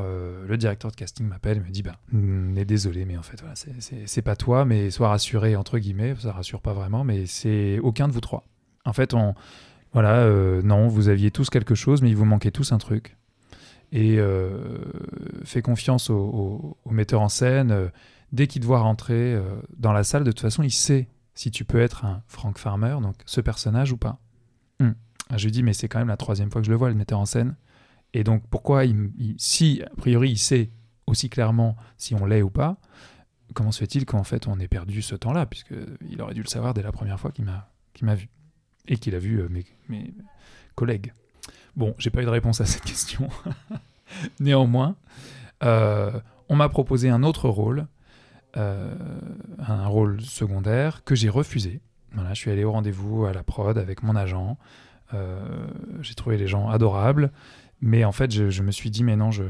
[0.48, 3.40] le directeur de casting m'appelle et me dit bah, On est désolé, mais en fait,
[3.40, 7.80] voilà, c'est pas toi, mais sois rassuré, entre guillemets, ça rassure pas vraiment, mais c'est
[7.80, 8.44] aucun de vous trois.
[8.86, 9.34] En fait, on.
[9.94, 10.30] Voilà,
[10.62, 13.16] non, vous aviez tous quelque chose, mais il vous manquait tous un truc
[13.92, 14.84] et euh,
[15.44, 17.72] fais confiance au, metteur en scène.
[17.72, 17.88] Euh,
[18.32, 19.44] dès qu'il te voit rentrer euh,
[19.78, 22.98] dans la salle, de toute façon, il sait si tu peux être un Frank Farmer,
[23.02, 24.20] donc ce personnage ou pas.
[24.80, 24.92] Hmm.
[25.30, 26.90] Ah, je lui dis, mais c'est quand même la troisième fois que je le vois,
[26.90, 27.56] le metteur en scène.
[28.14, 30.72] Et donc, pourquoi, il, si a priori il sait
[31.08, 32.78] aussi clairement si on l'est ou pas,
[33.54, 36.74] comment se fait-il qu'en fait on ait perdu ce temps-là, puisqu'il aurait dû le savoir
[36.74, 38.30] dès la première fois qu'il m'a vu
[38.88, 40.14] et qu'il a vu mes, mes
[40.76, 41.14] collègues.
[41.76, 43.30] Bon, j'ai pas eu de réponse à cette question.
[44.40, 44.96] Néanmoins,
[45.64, 46.12] euh,
[46.50, 47.88] on m'a proposé un autre rôle,
[48.58, 48.94] euh,
[49.60, 51.82] un rôle secondaire, que j'ai refusé.
[52.14, 54.58] Voilà, je suis allé au rendez-vous à la prod avec mon agent.
[55.14, 55.68] Euh,
[56.02, 57.32] j'ai trouvé les gens adorables,
[57.82, 59.44] mais en fait, je, me suis dit, mais non, je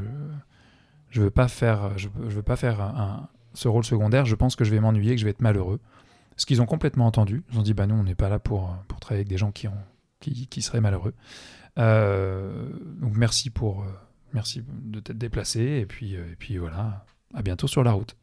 [1.10, 4.26] je veux pas faire, je, veux pas faire un, ce rôle secondaire.
[4.26, 5.80] Je pense que je vais m'ennuyer, que je vais être malheureux.
[6.36, 7.42] Ce qu'ils ont complètement entendu.
[7.52, 9.52] Ils ont dit, bah non, on n'est pas là pour, pour travailler avec des gens
[9.52, 9.78] qui, ont,
[10.20, 11.14] qui, qui seraient malheureux.
[11.78, 13.86] Euh, donc merci pour euh,
[14.32, 18.16] merci de t'être déplacé et puis euh, et puis voilà, à bientôt sur la route.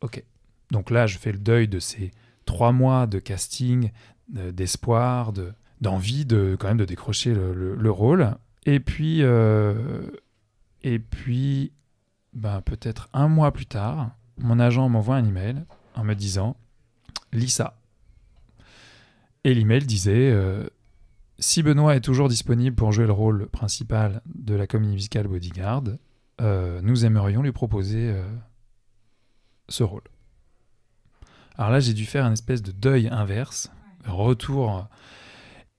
[0.00, 0.22] Ok.
[0.70, 2.10] Donc là, je fais le deuil de ces
[2.44, 3.90] trois mois de casting,
[4.28, 8.34] d'espoir, de d'envie de quand même de décrocher le, rôle.
[8.64, 11.72] Et puis et puis
[12.32, 16.56] ben, peut-être un mois plus tard, mon agent m'envoie un email en me disant
[17.32, 17.78] Lisa.
[19.44, 20.34] Et l'email disait
[21.38, 25.84] si Benoît est toujours disponible pour jouer le rôle principal de la comédie musicale Bodyguard,
[26.40, 28.22] euh, nous aimerions lui proposer euh,
[29.68, 30.02] ce rôle.
[31.56, 33.70] Alors là, j'ai dû faire une espèce de deuil inverse,
[34.06, 34.88] retour.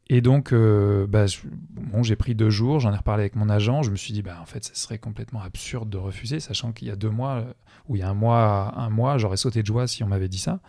[0.10, 1.26] Et donc, euh, bah,
[1.72, 3.84] bon, j'ai pris deux jours, j'en ai reparlé avec mon agent.
[3.84, 6.88] Je me suis dit, bah, en fait, ce serait complètement absurde de refuser, sachant qu'il
[6.88, 7.46] y a deux mois,
[7.88, 10.30] ou il y a un mois, un mois, j'aurais sauté de joie si on m'avait
[10.30, 10.60] dit ça.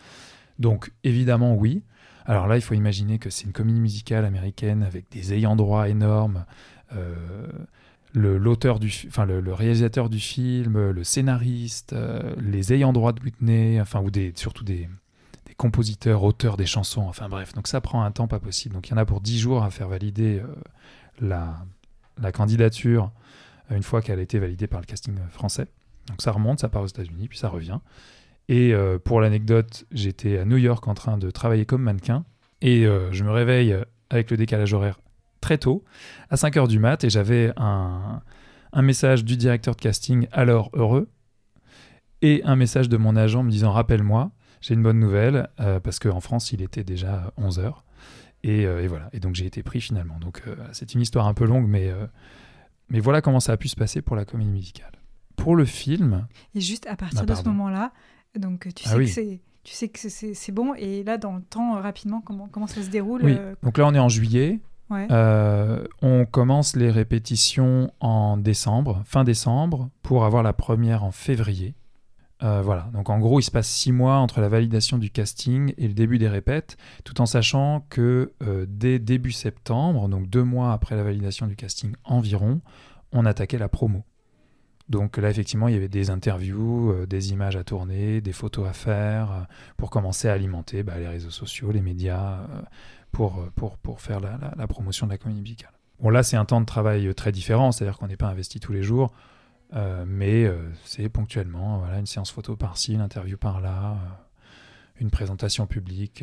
[0.58, 1.84] Donc, évidemment, oui.
[2.28, 5.88] Alors là, il faut imaginer que c'est une comédie musicale américaine avec des ayants droit
[5.88, 6.44] énormes.
[6.94, 7.16] Euh,
[8.14, 11.94] l'auteur du, enfin le, réalisateur du film, le scénariste,
[12.38, 14.88] les ayants droit de Whitney, enfin ou des, surtout des,
[15.46, 17.54] des, compositeurs, auteurs des chansons, enfin bref.
[17.54, 18.74] Donc ça prend un temps pas possible.
[18.74, 20.42] Donc il y en a pour 10 jours à faire valider
[21.20, 21.56] la,
[22.20, 23.10] la candidature
[23.70, 25.66] une fois qu'elle a été validée par le casting français.
[26.08, 27.78] Donc ça remonte, ça part aux États-Unis, puis ça revient.
[28.48, 32.24] Et euh, pour l'anecdote, j'étais à New York en train de travailler comme mannequin.
[32.62, 33.76] Et euh, je me réveille
[34.10, 35.00] avec le décalage horaire
[35.40, 35.84] très tôt,
[36.30, 38.22] à 5 h du mat, et j'avais un,
[38.72, 41.08] un, message du directeur de casting, alors heureux,
[42.22, 46.00] et un message de mon agent me disant Rappelle-moi, j'ai une bonne nouvelle, euh, parce
[46.00, 47.72] qu'en France, il était déjà 11 h.
[48.44, 49.10] Et, et, voilà.
[49.12, 50.18] Et donc j'ai été pris finalement.
[50.20, 51.92] Donc c'est une histoire un peu longue, mais,
[52.88, 54.92] mais voilà comment ça a pu se passer pour la comédie musicale.
[55.36, 56.26] Pour le film.
[56.54, 57.92] Et juste à partir bah, de ce moment-là,
[58.36, 60.74] donc tu ah sais que c'est tu sais que c'est bon.
[60.74, 63.36] Et là, dans le temps, euh, rapidement, comment, comment ça se déroule oui.
[63.38, 64.60] Euh, donc là, on est en juillet.
[64.90, 71.74] Euh, on commence les répétitions en décembre, fin décembre, pour avoir la première en février.
[72.40, 75.86] voilà, donc en gros, il se passe six mois entre la validation du casting et
[75.86, 78.32] le début des répètes, tout en sachant que
[78.66, 82.62] dès début septembre, donc deux mois après la validation du casting environ,
[83.12, 84.04] on attaquait la promo.
[84.88, 88.66] Donc là, effectivement, il y avait des interviews, euh, des images à tourner, des photos
[88.66, 89.40] à faire, euh,
[89.76, 92.62] pour commencer à alimenter bah, les réseaux sociaux, les médias, euh,
[93.12, 95.72] pour, pour, pour faire la, promotion de la comédie musicale.
[96.00, 98.72] Bon, là, c'est un temps de travail très différent, c'est-à-dire qu'on n'est pas investi tous
[98.72, 99.12] les jours,
[100.06, 100.46] mais
[100.84, 103.96] c'est ponctuellement, voilà, une séance photo par-ci, une interview par-là,
[105.00, 106.22] une présentation publique.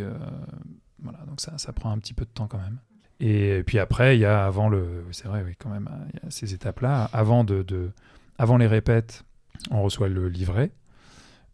[1.02, 2.78] voilà, donc ça, ça prend un petit peu de temps quand même.
[3.20, 5.06] Et puis après, il y a avant le.
[5.12, 7.10] C'est vrai, oui, quand même, il y a ces étapes-là.
[7.12, 7.92] Avant de
[8.38, 9.24] avant les répètes,
[9.72, 10.72] on reçoit le livret.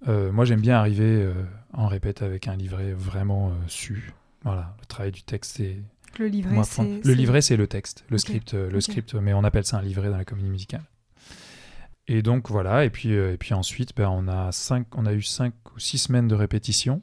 [0.08, 1.34] Euh, moi, j'aime bien arriver euh,
[1.74, 4.14] en répète avec un livret vraiment euh, su.
[4.44, 5.78] Voilà, le travail du texte, c'est.
[6.18, 7.06] Le livret, c'est.
[7.06, 10.10] Le livret, c'est le texte, le script, le script, mais on appelle ça un livret
[10.10, 10.84] dans la comédie musicale.
[12.08, 15.22] Et donc voilà, et puis, et puis ensuite, ben, on, a cinq, on a eu
[15.22, 17.02] cinq ou six semaines de répétition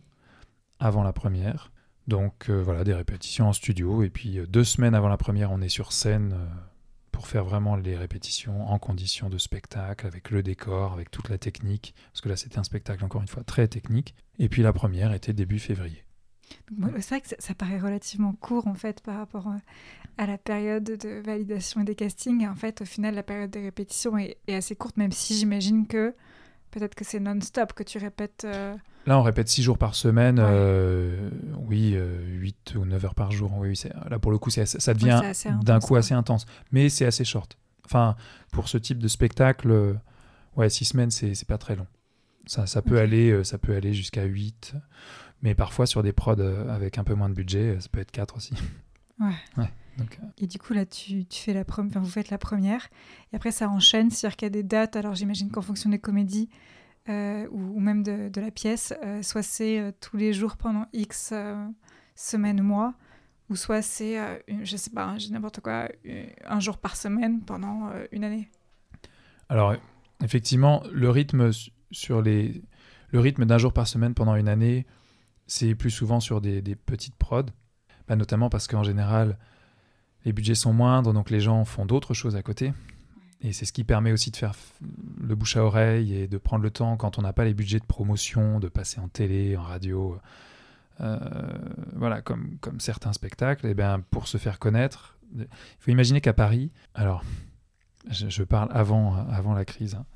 [0.81, 1.71] avant la première.
[2.07, 5.71] Donc voilà, des répétitions en studio, et puis deux semaines avant la première, on est
[5.71, 6.35] sur scène
[7.19, 11.37] pour faire vraiment les répétitions en conditions de spectacle, avec le décor, avec toute la
[11.37, 14.15] technique, parce que là c'était un spectacle encore une fois très technique.
[14.39, 16.05] Et puis la première était début février.
[17.01, 19.57] C'est vrai que ça, paraît relativement court en fait par rapport euh,
[20.17, 22.43] à la période de validation et des castings.
[22.43, 25.89] Et en fait, au final, la période des répétitions est, assez courte, même si j'imagine
[25.89, 26.15] que
[26.71, 28.45] peut-être que c'est non-stop que tu répètes.
[28.45, 28.77] Euh,
[29.09, 31.31] Là, on répète 6 jours par semaine, euh,
[31.67, 33.51] oui, 8 euh, ou 9 heures par jour.
[33.57, 33.73] Oui,
[34.11, 35.23] là, pour le coup, ça devient
[35.63, 36.45] d'un coup assez intense.
[36.73, 37.57] Mais c'est assez short.
[37.87, 38.17] Enfin,
[38.53, 39.95] pour ce type de spectacle, euh,
[40.57, 41.87] ouais, 6 semaines, c'est pas très long.
[42.45, 44.75] Ça, ça peut aller, ça peut aller jusqu'à 8.
[45.41, 48.37] Mais parfois, sur des prods avec un peu moins de budget, ça peut être 4
[48.37, 48.53] aussi.
[49.21, 49.73] Ouais.
[50.37, 52.89] et du coup, là, tu, tu fais la première, vous faites la première.
[53.33, 54.11] Et après, ça enchaîne.
[54.11, 54.97] C'est-à-dire qu'il y a des dates.
[54.97, 56.51] Alors, j'imagine qu'en fonction des comédies,
[57.09, 61.33] euh, ou, même de, la pièce, euh, soit c'est euh, tous les jours pendant X
[62.15, 62.95] semaines, mois,
[63.49, 64.19] ou soit c'est,
[64.63, 65.89] je sais pas, j'ai n'importe quoi,
[66.45, 68.51] un jour par semaine pendant une année.
[69.49, 69.75] Alors,
[70.23, 71.51] effectivement, le rythme
[72.23, 72.63] les,
[73.11, 74.85] le rythme d'un jour par semaine pendant une année,
[75.47, 77.47] c'est plus souvent sur des, petites prods,
[78.07, 79.39] bah, notamment parce qu'en général,
[80.25, 82.73] les budgets sont moindres, donc les gens font d'autres choses à côté.
[83.41, 84.55] Et c'est ce qui permet aussi de faire
[85.21, 87.79] le bouche à oreille et de prendre le temps, quand on n'a pas les budgets
[87.79, 90.19] de promotion, de passer en télé, en radio,
[91.01, 91.19] euh,
[91.95, 95.47] voilà, comme, comme certains spectacles, et bien pour se faire connaître, il
[95.79, 97.23] faut imaginer qu'à Paris, alors
[98.11, 100.07] je, parle avant, avant la crise, hein,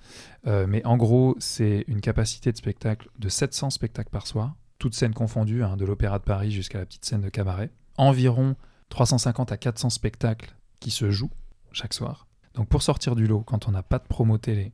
[0.46, 4.94] euh, mais en gros, c'est une capacité de spectacle de 700 spectacles par soir, toutes
[4.94, 7.70] scènes confondues, hein, de l'Opéra de Paris jusqu'à la petite scène de cabaret.
[7.98, 8.56] Environ
[8.88, 11.30] 350 à 400 spectacles qui se jouent
[11.72, 12.26] chaque soir.
[12.54, 14.72] Donc pour sortir du lot, quand on n'a pas de promo télé,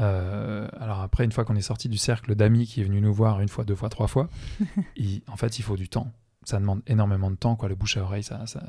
[0.00, 3.12] euh, alors après, une fois qu'on est sorti du cercle d'amis qui est venu nous
[3.12, 4.28] voir une fois, deux fois, trois fois,
[5.28, 6.10] en fait, il faut du temps.
[6.44, 7.68] Ça demande énormément de temps, quoi.
[7.68, 8.60] Le bouche à oreille, ça, ça,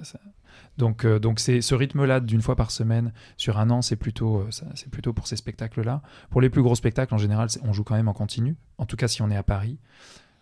[0.78, 4.42] donc euh, donc c'est ce rythme-là d'une fois par semaine sur un an, c'est plutôt
[4.42, 6.04] euh, c'est plutôt pour ces spectacles-là.
[6.30, 8.56] Pour les plus gros spectacles, en général, on joue quand même en continu.
[8.78, 9.80] En tout cas, si on est à Paris,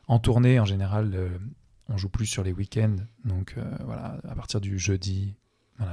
[0.10, 1.18] en tournée, en général,
[1.88, 2.98] on joue plus sur les week-ends.
[3.24, 5.38] Donc voilà, à partir du jeudi,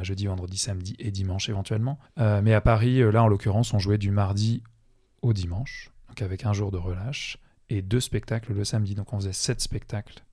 [0.03, 1.99] jeudi, vendredi, samedi et dimanche éventuellement.
[2.19, 4.63] Euh, mais à Paris, euh, là en l'occurrence, on jouait du mardi
[5.23, 8.95] au dimanche, donc avec un jour de relâche, et deux spectacles le samedi.
[8.95, 10.25] Donc on faisait sept spectacles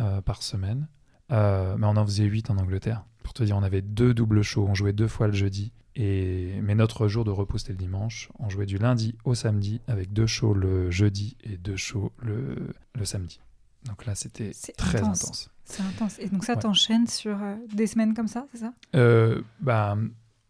[0.00, 0.88] euh, par semaine.
[1.30, 3.04] mais on en faisait huit en Angleterre.
[3.22, 4.66] Pour te dire, on avait deux doubles shows.
[4.68, 5.72] On jouait deux fois le jeudi.
[5.96, 6.60] Et...
[6.62, 8.30] Mais notre jour de repos, c'était le dimanche.
[8.38, 12.74] On jouait du lundi au samedi avec deux shows le jeudi et deux shows le,
[12.94, 13.40] le samedi.
[13.84, 15.50] Donc là, c'était très intense.
[15.66, 16.18] C'est intense.
[16.18, 18.72] Et donc ça t'enchaîne sur euh, des semaines comme ça, c'est ça?
[18.94, 19.98] Euh, bah,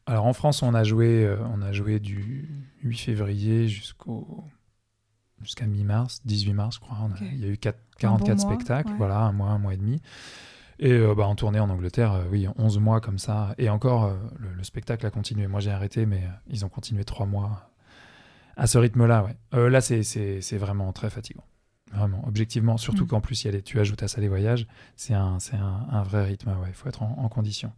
[0.06, 2.48] Alors en France, on a joué, on a joué du
[2.82, 4.44] 8 février jusqu'au
[5.42, 6.96] jusqu'à mi-mars, 18 mars, je crois.
[7.20, 10.00] Il y a eu 44 spectacles, voilà, un mois, un mois et demi.
[10.78, 13.54] Et euh, bah, en tournée en Angleterre, euh, oui, 11 mois comme ça.
[13.58, 15.46] Et encore, euh, le, spectacle a continué.
[15.46, 17.70] Moi, j'ai arrêté, mais ils ont continué 3 mois
[18.56, 19.26] à ce rythme-là.
[19.52, 19.70] Ouais.
[19.70, 21.44] là, c'est vraiment très fatigant.
[21.96, 22.76] Vraiment, objectivement.
[22.76, 23.08] Surtout mm.
[23.08, 24.66] qu'en plus, y a les, tu ajoutes à ça les voyages.
[24.96, 26.54] C'est un, un, un, vrai rythme.
[26.66, 27.72] Il faut être en, condition.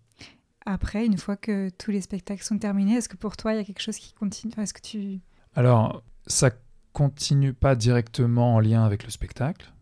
[0.66, 3.61] Après, une fois que tous les spectacles sont terminés, est-ce que pour toi, il y
[3.61, 5.20] a quelque chose qui continue Est-ce que tu...
[5.54, 6.50] Alors, ça
[6.92, 9.72] continue pas directement en lien avec le spectacle.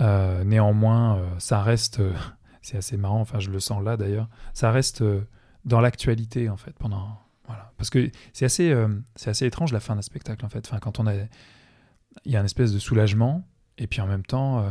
[0.00, 2.00] néanmoins, ça reste
[2.68, 5.26] c'est assez marrant, enfin je le sens là d'ailleurs, ça reste euh,
[5.64, 9.80] dans l'actualité en fait pendant voilà parce que c'est assez euh, c'est assez étrange la
[9.80, 12.78] fin d'un spectacle en fait, enfin quand on a il y a une espèce de
[12.78, 13.46] soulagement
[13.78, 14.68] et puis en même temps euh,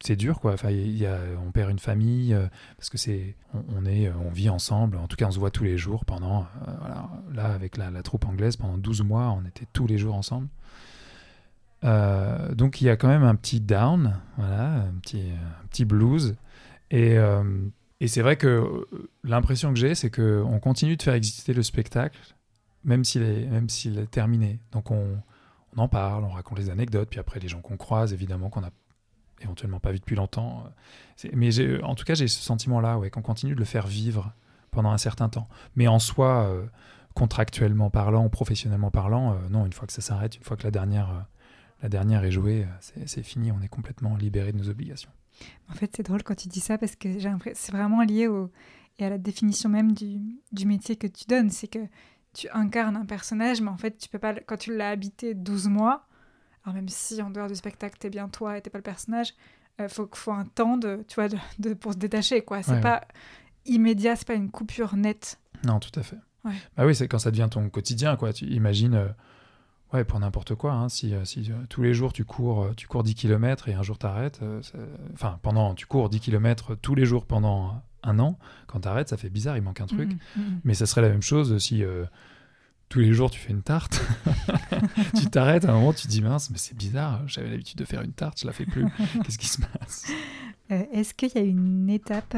[0.00, 0.54] c'est dur quoi.
[0.64, 2.36] On perd une famille
[2.76, 3.36] parce que c'est
[3.74, 4.96] on, est on vit ensemble.
[4.96, 6.46] En tout cas on se voit tous les jours pendant
[7.32, 10.48] là avec la, troupe anglaise pendant 12 mois on était tous les jours ensemble.
[11.82, 16.36] Donc il y a quand même un petit down voilà un petit un petit blues.
[16.90, 17.42] Et, euh,
[18.06, 22.18] c'est vrai que euh, l'impression que j'ai, c'est qu'on continue de faire exister le spectacle,
[22.84, 24.60] même s'il est, même s'il est terminé.
[24.72, 25.18] Donc on,
[25.76, 28.62] on, en parle, on raconte les anecdotes, puis après les gens qu'on croise, évidemment, qu'on
[28.62, 28.70] a
[29.42, 30.64] éventuellement pas vu depuis longtemps.
[31.24, 31.50] Euh, mais
[31.82, 34.32] en tout cas, j'ai ce sentiment-là, ouais, qu'on continue de le faire vivre
[34.70, 35.48] pendant un certain temps.
[35.74, 36.50] Mais en soi,
[37.14, 41.26] contractuellement parlant, professionnellement parlant, non, une fois que ça s'arrête, une fois que la dernière,
[41.82, 42.66] la dernière est jouée,
[43.06, 45.08] c'est fini, on est complètement libéré de nos obligations.
[45.70, 47.08] En fait, c'est drôle quand tu dis ça parce que
[47.54, 48.50] c'est vraiment lié au,
[48.98, 50.20] et à la définition même du,
[50.52, 51.50] du métier que tu donnes.
[51.50, 51.86] C'est que
[52.36, 55.68] tu incarnes un personnage, mais en fait, tu peux pas, quand tu l'as habité 12
[55.68, 56.06] mois,
[56.64, 59.34] alors même si en dehors du spectacle, t'es bien toi et t'es pas le personnage,
[59.80, 62.42] euh, faut, faut un temps de, tu vois, de, pour se détacher.
[62.42, 62.62] quoi.
[62.62, 63.06] C'est pas
[63.64, 65.38] immédiat, c'est pas une coupure nette.
[65.64, 66.18] Non, tout à fait.
[66.76, 68.16] Bah oui, c'est quand ça devient ton quotidien.
[68.16, 68.32] quoi.
[68.32, 68.94] Tu imagines.
[68.94, 69.08] Euh,
[69.92, 70.72] Ouais, pour n'importe quoi.
[70.72, 70.88] Hein.
[70.88, 73.84] Si, euh, si euh, tous les jours tu cours, tu cours 10 km et un
[73.84, 74.40] jour t'arrêtes,
[75.14, 79.16] enfin, pendant, tu cours 10 km tous les jours pendant un an, quand t'arrêtes, ça
[79.16, 80.12] fait bizarre, il manque un truc.
[80.12, 80.60] Mmh, mmh.
[80.64, 81.84] Mais ça serait la même chose si
[82.88, 84.00] tous les jours tu fais une tarte.
[85.16, 87.84] tu t'arrêtes à un moment, tu te dis mince, mais c'est bizarre, j'avais l'habitude de
[87.84, 88.84] faire une tarte, je la fais plus.
[89.24, 90.06] Qu'est-ce qui se passe?
[90.68, 92.36] Est-ce qu'il y a une étape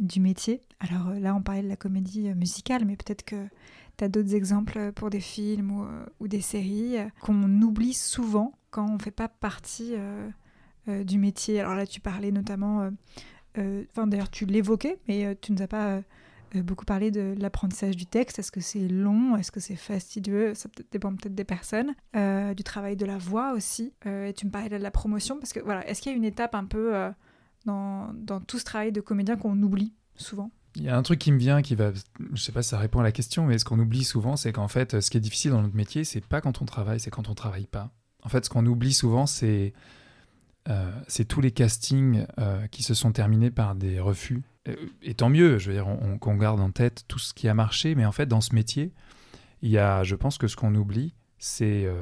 [0.00, 0.60] du métier?
[0.80, 3.48] Alors là, on parlait de la comédie musicale, mais peut-être que
[3.96, 8.52] tu as d'autres exemples pour des films ou, euh, des séries euh, qu'on oublie souvent
[8.70, 11.60] quand on ne fait pas partie euh, du métier?
[11.60, 12.90] Alors là, tu parlais notamment,
[13.56, 16.00] enfin d'ailleurs tu l'évoquais, mais tu ne nous as pas
[16.56, 18.38] beaucoup parlé de l'apprentissage du texte.
[18.38, 19.36] Est-ce que c'est long?
[19.36, 20.54] Est-ce que c'est fastidieux?
[20.54, 21.94] Ça dépend peut-être des personnes.
[22.14, 23.92] du travail de la voix aussi.
[24.04, 26.24] et tu me parlais de la promotion, parce que voilà, est-ce qu'il y a une
[26.24, 26.92] étape un peu
[27.64, 30.50] dans, tout ce travail de comédien qu'on oublie souvent?
[30.76, 31.92] Il y a un truc qui me vient qui va,
[32.32, 34.52] je sais pas si ça répond à la question, mais ce qu'on oublie souvent, c'est
[34.52, 37.10] qu'en fait, ce qui est difficile dans notre métier, c'est pas quand on travaille, c'est
[37.10, 37.90] quand on travaille pas.
[38.22, 39.78] En fait, ce qu'on oublie souvent, c'est euh,
[41.08, 44.42] c'est tous les castings euh, qui se sont terminés par des refus.
[45.02, 45.86] Et, tant mieux, je veux dire,
[46.20, 48.92] qu'on garde en tête tout ce qui a marché, mais en fait, dans ce métier,
[49.60, 52.00] il y a, je pense que ce qu'on oublie, c'est euh,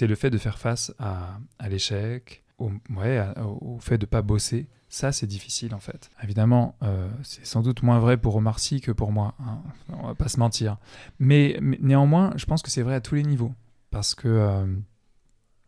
[0.00, 3.20] le fait de faire face à, l'échec, au, ouais,
[3.60, 6.08] au fait de pas bosser ça, c'est difficile en fait.
[6.22, 9.34] Évidemment, euh, c'est sans doute moins vrai pour Omar Sy que pour moi.
[9.40, 9.60] Hein.
[9.88, 10.76] On va pas se mentir.
[11.18, 13.52] Mais, néanmoins, je pense que c'est vrai à tous les niveaux.
[13.90, 14.28] Parce que.
[14.28, 14.66] Euh,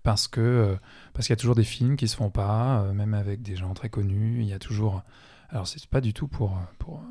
[0.07, 0.77] parce que euh,
[1.13, 3.75] parce qu'il y a toujours des films qui se font pas, même avec des gens
[3.75, 4.39] très connus.
[4.41, 5.03] Il y a toujours.
[5.49, 7.03] Alors c'est pas du tout pour pour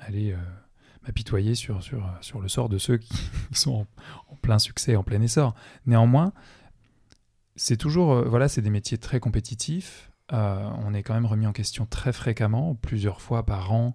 [0.00, 0.36] aller
[1.04, 3.14] m'apitoyer sur, sur, sur le sort de ceux qui
[3.52, 3.86] sont
[4.28, 5.54] en, plein succès, en plein essor.
[5.86, 6.32] Néanmoins,
[7.54, 10.10] c'est toujours voilà, c'est des métiers très compétitifs.
[10.32, 13.94] Euh, on est quand même remis en question très fréquemment, plusieurs fois par an,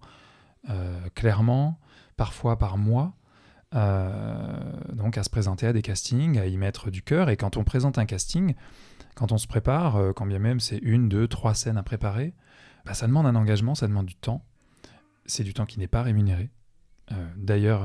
[0.70, 1.78] euh, clairement,
[2.15, 3.16] parfois par mois.
[3.78, 7.30] Euh, donc à se présenter à des castings, à y mettre du cœur.
[7.30, 8.56] Et quand on présente un casting,
[9.16, 12.34] quand on se prépare, quand bien même c'est une, deux, trois scènes à préparer,
[12.86, 14.43] bah, ça demande un engagement, ça demande du temps.
[15.26, 16.49] C'est du temps qui n'est pas rémunéré.
[17.38, 17.84] D'ailleurs,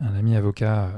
[0.00, 0.90] un, ami avocat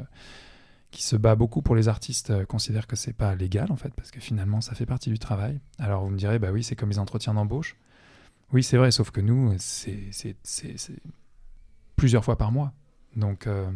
[0.96, 3.92] qui se bat beaucoup pour les artistes euh, considère que c'est pas légal en fait,
[3.94, 5.60] parce que finalement ça fait partie du travail.
[5.78, 7.76] Alors vous me direz, bah oui, c'est comme les entretiens d'embauche.
[8.52, 10.36] Oui, c'est vrai, sauf que nous, c'est
[11.96, 12.72] plusieurs fois par mois.
[13.16, 13.70] Donc, euh,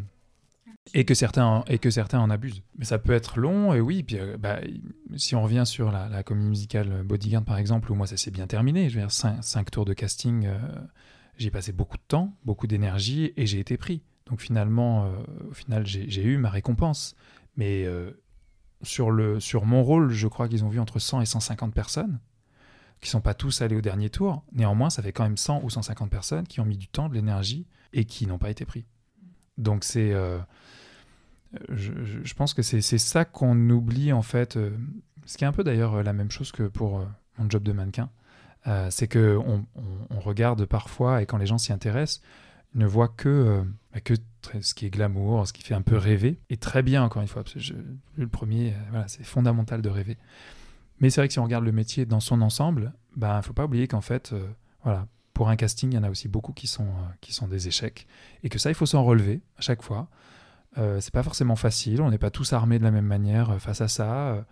[0.95, 2.63] et, que certains en, et que certains en abusent.
[2.79, 4.61] Mais ça peut être long, et oui, puis euh, bah,
[5.17, 8.47] si on revient sur la, comédie musicale Bodyguard par exemple, où moi ça s'est bien
[8.47, 10.49] terminé, je veux dire, cinq, tours de casting,
[11.37, 14.03] j'ai passé beaucoup de temps, beaucoup d'énergie, et j'ai été pris.
[14.27, 17.17] Donc finalement, euh, au final, j'ai eu ma récompense.
[17.57, 18.13] Mais euh,
[18.83, 22.21] sur, le, sur mon rôle, je crois qu'ils ont vu entre 100 et 150 personnes.
[23.01, 24.45] qui sont pas tous allés au dernier tour.
[24.53, 27.15] Néanmoins, ça fait quand même 100 ou 150 personnes qui ont mis du temps, de
[27.15, 28.85] l'énergie et qui n'ont pas été pris.
[29.59, 30.39] Donc c'est, euh,
[31.69, 34.57] je, pense que c'est ça qu'on oublie en fait.
[34.57, 34.71] Euh,
[35.27, 37.05] ce qui est un peu d'ailleurs la même chose que pour
[37.39, 38.11] mon job de mannequin,
[38.91, 39.65] c'est que on,
[40.21, 42.21] regarde parfois et quand les gens s'y intéressent,
[42.75, 44.15] ne voient que bah, que
[44.61, 47.29] ce qui est glamour, ce qui fait un peu rêver, et très bien encore une
[47.29, 47.45] fois.
[47.45, 47.75] Parce que
[48.17, 50.17] le premier, voilà, c'est fondamental de rêver.
[51.01, 53.65] Mais c'est vrai que si on regarde le métier dans son ensemble, ne faut pas
[53.65, 54.47] oublier qu'en fait, euh,
[54.85, 57.49] voilà, pour un casting, il y en a aussi beaucoup qui sont, euh, qui sont
[57.49, 58.07] des échecs.
[58.43, 60.09] Et que ça, il faut s'en relever à chaque fois.
[60.79, 63.59] Euh, c'est pas forcément facile, on n'est pas tous armés de la même manière euh,
[63.59, 64.45] face à ça.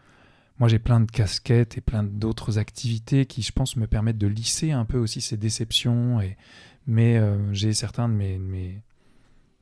[0.58, 4.26] moi, j'ai plein de casquettes et plein d'autres activités qui, je pense, me permettent de
[4.26, 6.20] lisser un peu aussi ces déceptions.
[6.20, 6.36] Et...
[6.86, 7.20] Mais
[7.52, 8.38] j'ai certains de mes,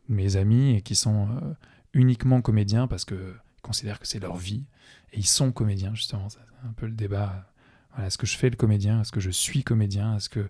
[0.08, 1.28] mes, amis qui sont
[1.92, 4.64] uniquement comédiens parce qu'ils considèrent que c'est leur vie.
[5.12, 6.28] Et ils sont comédiens, justement.
[6.28, 7.46] C'est un peu le débat
[8.04, 9.00] est-ce que je fais le comédien?
[9.00, 10.16] Est-ce que je suis comédien?
[10.16, 10.48] Est-ce que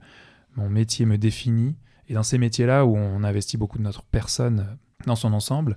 [0.56, 1.76] mon métier me définit
[2.08, 5.76] Et dans ces métiers-là où on investit beaucoup de notre personne dans son ensemble,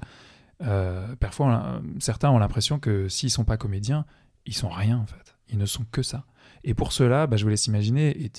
[0.61, 4.05] euh, parfois certains ont l'impression que s'ils sont pas comédiens,
[4.45, 5.35] ils sont rien en fait.
[5.49, 6.25] Ils ne sont que ça.
[6.63, 8.31] Et pour cela, bah, je vous laisse imaginer, et,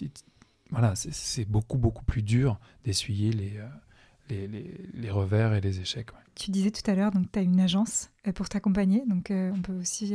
[0.71, 3.69] voilà, c'est beaucoup beaucoup plus dur d'essuyer euh,
[4.29, 4.47] les,
[4.95, 6.11] les, revers et les échecs.
[6.37, 9.61] Tu disais tout à l'heure, donc tu as une agence euh, pour t'accompagner, donc on
[9.63, 10.15] peut aussi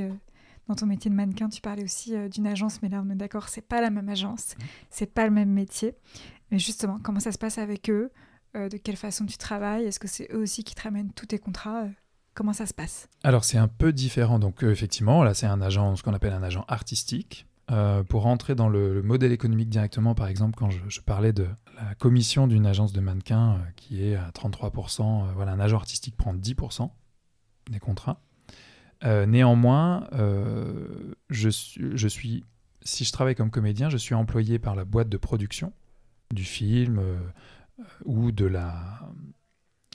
[0.67, 3.15] dans ton métier de mannequin, tu parlais aussi euh, d'une agence, mais là on est
[3.15, 4.55] d'accord, c'est pas la même agence,
[4.89, 5.93] c'est pas le même métier.
[6.51, 8.11] Mais justement, comment ça se passe avec eux
[8.55, 9.85] euh, De quelle façon tu travailles?
[9.85, 11.83] Est-ce que c'est eux aussi qui te ramènent tous tes contrats?
[11.83, 11.89] Euh,
[12.33, 13.07] Comment ça se passe?
[13.23, 14.39] Alors c'est un peu différent.
[14.39, 17.47] Donc effectivement, là c'est un agent, ce qu'on appelle un agent artistique.
[18.09, 21.47] pour rentrer dans le, modèle économique directement, par exemple, quand je, parlais de
[21.77, 26.33] la commission d'une agence de mannequins qui est à 33%, voilà, un agent artistique prend
[26.33, 26.89] 10%
[27.71, 28.19] des contrats.
[29.03, 32.43] Euh, néanmoins, euh, je, suis,
[32.81, 35.73] si je travaille comme comédien, je suis employé par la boîte de production
[36.31, 37.19] du film euh,
[38.05, 39.01] ou de la,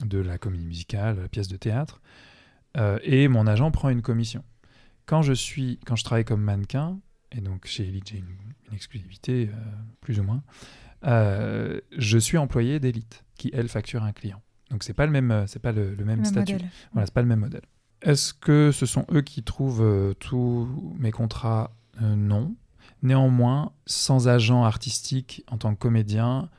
[0.05, 2.01] de la comédie musicale, la pièce de théâtre,
[3.03, 4.45] et mon agent prend une commission.
[5.05, 6.99] Quand je, suis, quand je travaille comme mannequin,
[7.33, 9.49] et donc chez Elite j'ai une, exclusivité
[9.99, 10.41] plus ou moins,
[11.03, 14.41] je suis employé d'Elite qui elle facture un client.
[14.69, 16.55] Donc c'est pas le même, c'est pas le, même, statut.
[16.93, 17.63] Voilà, c'est pas le même modèle.
[18.01, 21.71] Est-ce que ce sont eux qui trouvent euh, tous mes contrats?
[22.01, 22.55] Euh, Non.
[23.03, 26.49] Néanmoins, sans agent artistique en tant que comédien,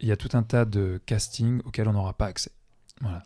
[0.00, 2.50] il y a tout un tas de castings auxquels on n'aura pas accès.
[3.00, 3.22] Voilà.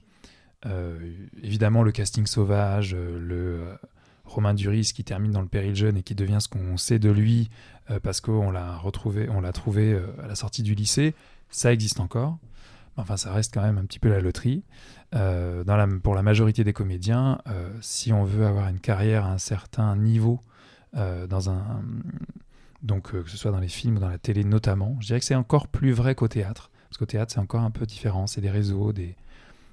[0.66, 3.76] Euh, évidemment, le casting sauvage, le
[4.24, 7.10] Romain Duris qui termine dans le péril jeune et qui devient ce qu'on sait de
[7.10, 7.50] lui
[8.04, 11.16] parce qu'on l'a retrouvé, on l'a trouvé à la sortie du lycée,
[11.48, 12.38] ça existe encore.
[12.97, 14.64] Enfin, ça reste quand même un petit peu la loterie.
[15.14, 19.24] Euh, dans la, pour la majorité des comédiens, euh, si on veut avoir une carrière
[19.24, 20.41] à un certain niveau,
[20.97, 21.82] euh, dans un,
[22.82, 25.26] donc que ce soit dans les films ou dans la télé notamment, je dirais que
[25.26, 26.70] c'est encore plus vrai qu'au théâtre.
[26.88, 28.26] Parce qu'au théâtre, c'est encore un peu différent.
[28.26, 29.14] C'est des réseaux, des,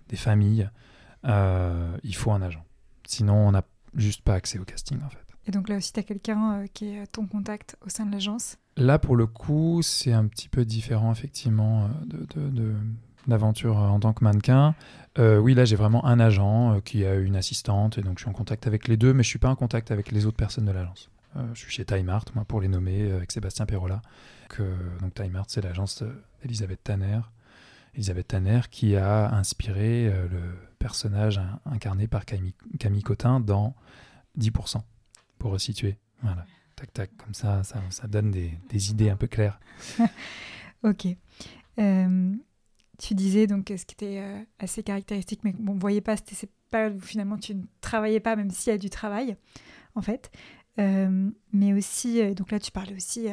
[0.09, 0.69] des familles.
[1.23, 2.63] il faut un agent.
[3.07, 3.63] Sinon, on n'a
[3.95, 5.25] juste pas accès au casting, en fait.
[5.47, 8.57] Et donc là aussi, tu as quelqu'un qui est ton contact au sein de l'agence?
[8.75, 12.75] Là, pour le coup, c'est un petit peu différent, effectivement, de, de,
[13.27, 14.75] d'aventure en tant que mannequin.
[15.19, 18.23] Euh, oui, là, j'ai vraiment un agent euh, qui a une assistante, et donc je
[18.23, 20.37] suis en contact avec les deux, mais je suis pas en contact avec les autres
[20.37, 21.09] personnes de l'agence.
[21.35, 24.01] Euh, je suis chez Time Art, moi, pour les nommer, avec Sébastien Perrola.
[24.49, 24.63] Que,
[25.01, 26.03] donc Time Art, c'est l'agence
[26.41, 27.19] d'Elisabeth Tanner.
[27.95, 30.39] Elisabeth Tanner qui a inspiré le
[30.77, 33.75] personnage incarné par Camille, Camille Cotin dans
[34.37, 34.77] 10%,
[35.39, 35.97] pour resituer.
[36.21, 39.59] Voilà, tac, tac, comme ça, ça, donne des, idées un peu claires.
[40.83, 41.07] ok.
[41.79, 42.35] Euh,
[42.97, 46.49] tu disais donc ce qui était euh, assez caractéristique, mais bon, on voyait pas, c'était
[46.71, 49.37] pas finalement tu ne travaillais pas, même s'il y a du travail,
[49.95, 50.31] en fait.
[50.79, 53.27] Euh, mais aussi, euh, donc là tu parlais aussi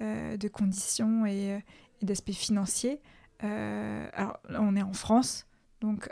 [0.00, 1.62] de conditions et,
[2.02, 3.00] d'aspects financiers.
[3.38, 5.46] alors là, on est en France,
[5.80, 6.08] donc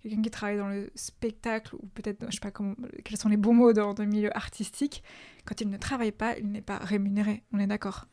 [0.00, 2.74] quelqu'un qui travaille dans le spectacle ou peut-être, je sais pas comment,
[3.04, 5.02] quels sont les bons mots dans le milieu artistique,
[5.44, 7.42] quand il ne travaille pas, il n'est pas rémunéré.
[7.52, 8.06] On est d'accord?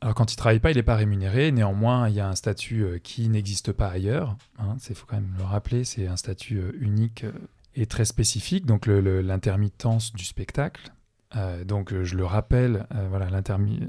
[0.00, 1.52] Alors quand il travaille pas, il n'est pas rémunéré.
[1.52, 4.36] Néanmoins, il y a un statut euh, qui n'existe pas ailleurs.
[4.58, 4.76] Il hein.
[4.94, 7.32] faut quand même le rappeler, c'est un statut euh, unique euh,
[7.74, 8.64] et très spécifique.
[8.64, 10.90] Donc l'intermittence du spectacle.
[11.64, 13.28] donc je le rappelle, voilà,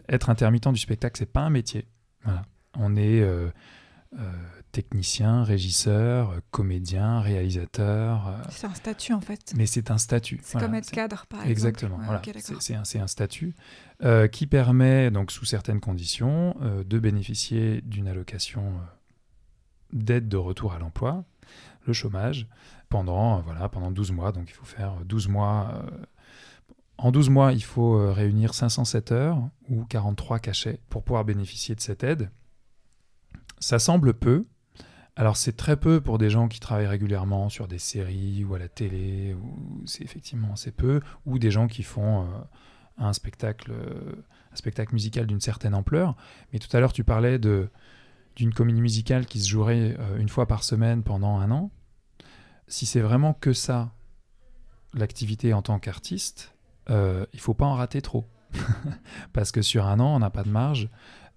[0.08, 1.88] être intermittent du spectacle, c'est pas un métier.
[2.78, 3.26] On est
[4.72, 8.28] technicien, régisseur, comédien, réalisateur.
[8.28, 9.54] Euh, c'est un statut en fait.
[9.56, 10.40] Mais c'est un statut.
[10.44, 11.52] C'est comme être cadre par exemple.
[11.52, 11.98] Exactement.
[12.04, 12.22] voilà.
[12.60, 13.56] c'est un, un, statut
[14.04, 18.74] euh, qui permet donc sous certaines conditions euh, de bénéficier d'une allocation
[19.94, 21.26] d'aide de retour à l'emploi,
[21.86, 22.48] le chômage,
[22.90, 24.32] pendant voilà pendant 12 mois.
[24.32, 25.84] Donc il faut faire 12 mois
[26.98, 31.82] En 12 mois, il faut réunir 507 heures ou 43 cachets pour pouvoir bénéficier de
[31.82, 32.30] cette aide.
[33.60, 34.46] Ça semble peu.
[35.16, 38.60] Alors c'est très peu pour des gens qui travaillent régulièrement sur des séries ou à
[38.60, 42.26] la télé, ou c'est effectivement c'est peu, ou des gens qui font euh,
[42.98, 43.74] un spectacle,
[44.52, 46.16] un spectacle musical d'une certaine ampleur.
[46.54, 47.70] Mais tout à l'heure tu parlais de
[48.36, 51.72] d'une comédie musicale qui se jouerait euh, une fois par semaine pendant un an.
[52.68, 53.92] Si c'est vraiment que ça,
[54.94, 56.56] l'activité en tant qu'artiste,
[56.90, 58.28] euh, il faut pas en rater trop.
[59.34, 60.90] Parce que sur un an, on n'a pas de marge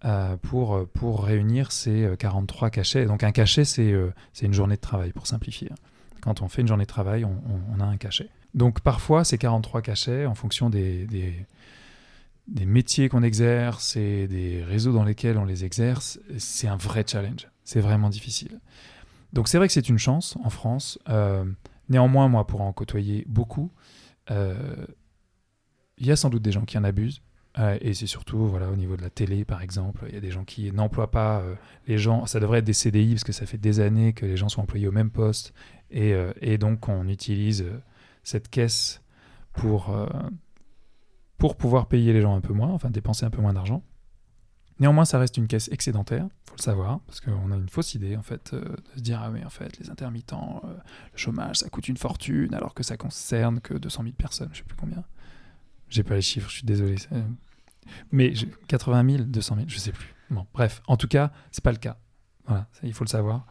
[0.04, 3.06] euh, pour, pour réunir ces 43 euh, cachets.
[3.06, 3.94] Donc un cachet, c'est
[4.32, 5.70] c'est une journée de travail, pour simplifier.
[6.20, 8.28] Quand on fait une journée de travail, on, a un cachet.
[8.54, 14.92] Donc parfois, ces 43 cachets, en fonction des, des, métiers qu'on exerce et des réseaux
[14.92, 17.48] dans lesquels on les exerce, c'est un vrai challenge.
[17.64, 18.60] C'est vraiment difficile.
[19.32, 20.98] Donc c'est vrai que c'est une chance en France.
[21.88, 23.70] néanmoins, moi, pour en côtoyer beaucoup,
[24.30, 24.86] euh,
[25.98, 27.22] il y a sans doute des gens qui en abusent.
[27.58, 30.04] Euh, et c'est surtout voilà, au niveau de la télé, par exemple.
[30.08, 31.54] Il y a des gens qui n'emploient pas euh,
[31.86, 32.26] les gens.
[32.26, 34.62] Ça devrait être des CDI, parce que ça fait des années que les gens sont
[34.62, 35.54] employés au même poste.
[35.90, 37.64] Et, euh, donc, on utilise
[38.22, 39.02] cette caisse
[39.52, 39.94] pour,
[41.38, 43.82] pour pouvoir payer les gens un peu moins, enfin dépenser un peu moins d'argent.
[44.80, 48.16] Néanmoins, ça reste une caisse excédentaire, faut le savoir, parce qu'on a une fausse idée
[48.16, 51.86] en fait de se dire ah mais en fait les intermittents, le chômage, ça coûte
[51.86, 55.04] une fortune, alors que ça concerne que 200 000 personnes, je sais plus combien.
[55.88, 56.96] J'ai pas les chiffres, je suis désolé.
[58.12, 58.32] Mais
[58.68, 60.14] 80 000, 200 000, je sais plus.
[60.30, 61.98] Bon, bref, en tout cas, c'est pas le cas.
[62.46, 63.46] Voilà, il faut le savoir.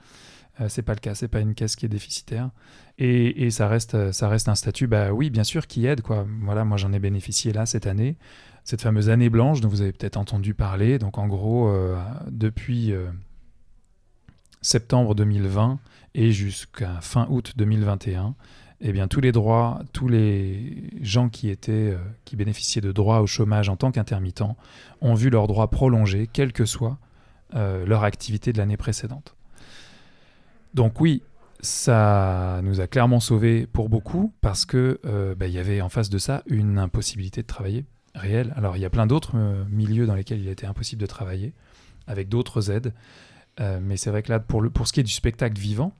[0.61, 2.51] Euh, c'est pas le cas, c'est pas une caisse qui est déficitaire.
[2.97, 6.01] Et, et, ça, reste, ça reste un statut, bah oui, bien sûr, qui aide.
[6.01, 6.27] Quoi.
[6.41, 8.17] Voilà, moi j'en ai bénéficié là cette année,
[8.63, 10.99] cette fameuse année blanche dont vous avez peut-être entendu parler.
[10.99, 11.97] Donc en gros, euh,
[12.29, 13.07] depuis euh,
[14.61, 15.79] septembre 2020
[16.13, 18.35] et jusqu'à fin août 2021,
[18.85, 23.69] eh bien, tous les droits, tous les gens euh, qui bénéficiaient de droits au chômage
[23.69, 24.57] en tant qu'intermittents
[24.99, 26.97] ont vu leurs droits prolongés, quelle que soit
[27.55, 29.37] euh, leur activité de l'année précédente.
[30.73, 31.23] Donc oui,
[31.61, 35.89] ça nous a clairement sauvés pour beaucoup parce que euh, bah, il y avait en
[35.89, 38.53] face de ça une impossibilité de travailler réelle.
[38.57, 39.37] Alors il y a plein d'autres
[39.69, 41.53] milieux dans lesquels il était impossible de travailler
[42.05, 42.93] avec d'autres aides,
[43.59, 45.95] mais c'est vrai que là pour ce qui est du spectacle vivant,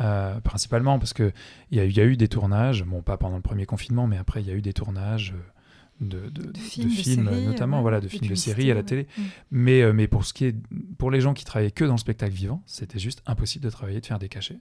[0.00, 1.32] euh, principalement parce qu'il
[1.72, 4.40] y, a, y a eu des tournages, bon pas pendant le premier confinement, mais après
[4.40, 8.34] il y a eu des tournages euh, de, de, films, notamment, voilà, de films de
[8.34, 9.06] séries à la télé.
[9.18, 9.22] Mm.
[9.50, 10.56] Mais, euh, mais pour, ce qui est,
[10.96, 14.00] pour les gens qui travaillaient que dans le spectacle vivant, c'était juste impossible de travailler,
[14.00, 14.60] de faire des cachets.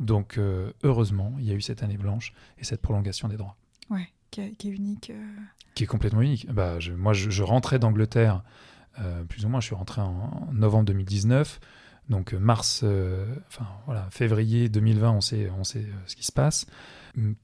[0.00, 0.40] Donc
[0.82, 3.56] heureusement, il y a eu cette année blanche et cette prolongation des droits.
[3.90, 5.12] Ouais, qui, est unique.
[5.76, 6.52] Qui est complètement unique.
[6.52, 8.42] Bah, je, moi, je, rentrais d'Angleterre,
[9.28, 11.60] plus ou moins, je suis rentré en novembre 2019.
[12.08, 16.24] Donc euh, mars, euh, enfin voilà, février 2020, on sait, on sait euh, ce qui
[16.24, 16.66] se passe.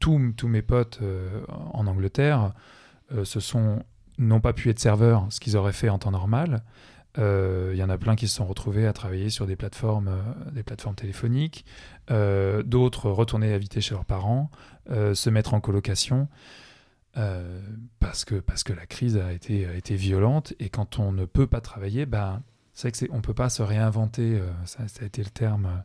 [0.01, 1.01] Tous, mes potes
[1.49, 2.53] en Angleterre
[3.23, 3.85] se sont
[4.19, 6.65] n'ont pas pu être serveurs, ce qu'ils auraient fait en temps normal.
[7.19, 10.11] Il y en a plein qui se sont retrouvés à travailler sur des plateformes,
[10.51, 11.65] des plateformes téléphoniques.
[12.09, 14.51] D'autres retourner habiter chez leurs parents,
[14.89, 16.27] se mettre en colocation.
[18.01, 21.47] parce, que, parce que la crise a été, été violente et quand on ne peut
[21.47, 22.43] pas travailler, ben,
[22.75, 25.83] c'est vrai qu'on ne peut pas se réinventer, euh, ça, a été le terme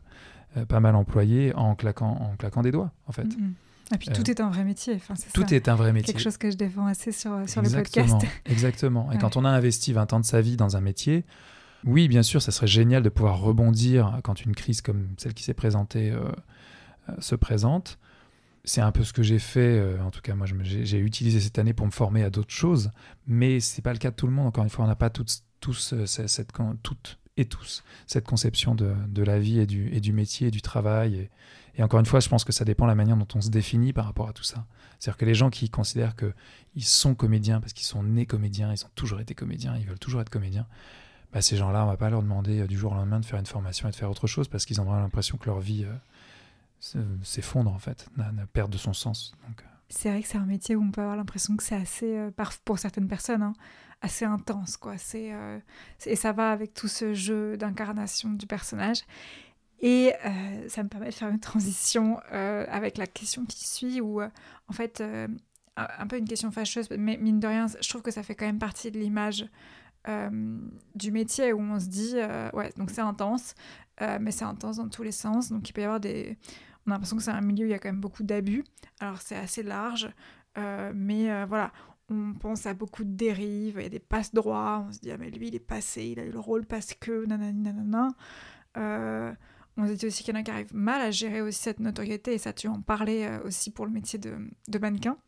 [0.56, 3.22] euh, pas mal employé, en claquant, en claquant des doigts, en fait.
[3.22, 3.54] Et mm,
[3.92, 4.94] ah, puis tout euh, est un vrai métier.
[4.94, 6.12] Enfin, tout est un vrai métier.
[6.12, 8.16] Quelque chose que je défends assez sur, sur le podcast.
[8.46, 9.10] Exactement.
[9.12, 11.24] Et quand on a investi 20 ans de sa vie dans un métier,
[11.84, 15.44] oui, bien sûr, ça serait génial de pouvoir rebondir quand une crise comme celle qui
[15.44, 16.12] s'est présentée
[17.20, 17.98] se présente.
[18.64, 20.00] C'est un peu ce que j'ai fait.
[20.00, 22.90] en tout cas, moi, j'ai utilisé cette année pour me former à d'autres choses.
[23.28, 24.48] Mais c'est pas le cas de tout le monde.
[24.48, 26.52] Encore une fois, on n'a pas toutes tous, euh, cette,
[26.84, 30.50] toutes et tous cette conception de, de, la vie et du, et du métier et
[30.52, 31.28] du travail.
[31.74, 33.50] Et, encore une fois, je pense que ça dépend de la manière dont on se
[33.50, 34.64] définit par rapport à tout ça.
[34.98, 38.84] C'est-à-dire que les gens qui considèrent qu'ils sont comédiens parce qu'ils sont nés comédiens, ils
[38.84, 40.66] ont toujours été comédiens, ils veulent toujours être comédiens,
[41.32, 43.40] bah ces gens-là, on va pas leur demander euh, du jour au lendemain de faire
[43.40, 45.84] une formation et de faire autre chose parce qu'ils ont vraiment l'impression que leur vie
[46.94, 48.08] euh, s'effondre en fait,
[48.52, 49.34] perd de son sens.
[49.48, 52.28] Donc, c'est vrai que c'est un métier où on peut avoir l'impression que c'est assez,
[52.64, 53.52] pour certaines personnes, hein,
[54.00, 54.98] assez intense, quoi.
[54.98, 55.58] C'est, euh,
[56.04, 59.02] et ça va avec tout ce jeu d'incarnation du personnage.
[59.80, 64.00] Et euh, ça me permet de faire une transition euh, avec la question qui suit,
[64.00, 65.02] où en fait,
[65.76, 68.46] un peu une question fâcheuse, mais mine de rien, je trouve que ça fait quand
[68.46, 69.46] même partie de l'image
[70.94, 72.14] du métier où on se dit,
[72.54, 73.54] ouais, donc c'est intense,
[74.00, 76.38] mais c'est intense dans tous les sens, donc il peut y avoir des...
[76.86, 78.64] On a l'impression que c'est un milieu où il y a quand même beaucoup d'abus,
[79.00, 80.08] alors c'est assez large,
[80.56, 81.70] mais voilà,
[82.08, 85.10] on pense à beaucoup de dérives, il y a des passes droits, on se dit
[85.10, 88.08] ah mais lui il est passé, il a eu le rôle parce que nanani nanana.
[88.76, 89.32] Euh,
[89.76, 92.52] on se dit aussi a qui arrivent mal à gérer aussi cette notoriété et ça
[92.52, 95.18] tu en parlais euh, aussi pour le métier de, mannequin.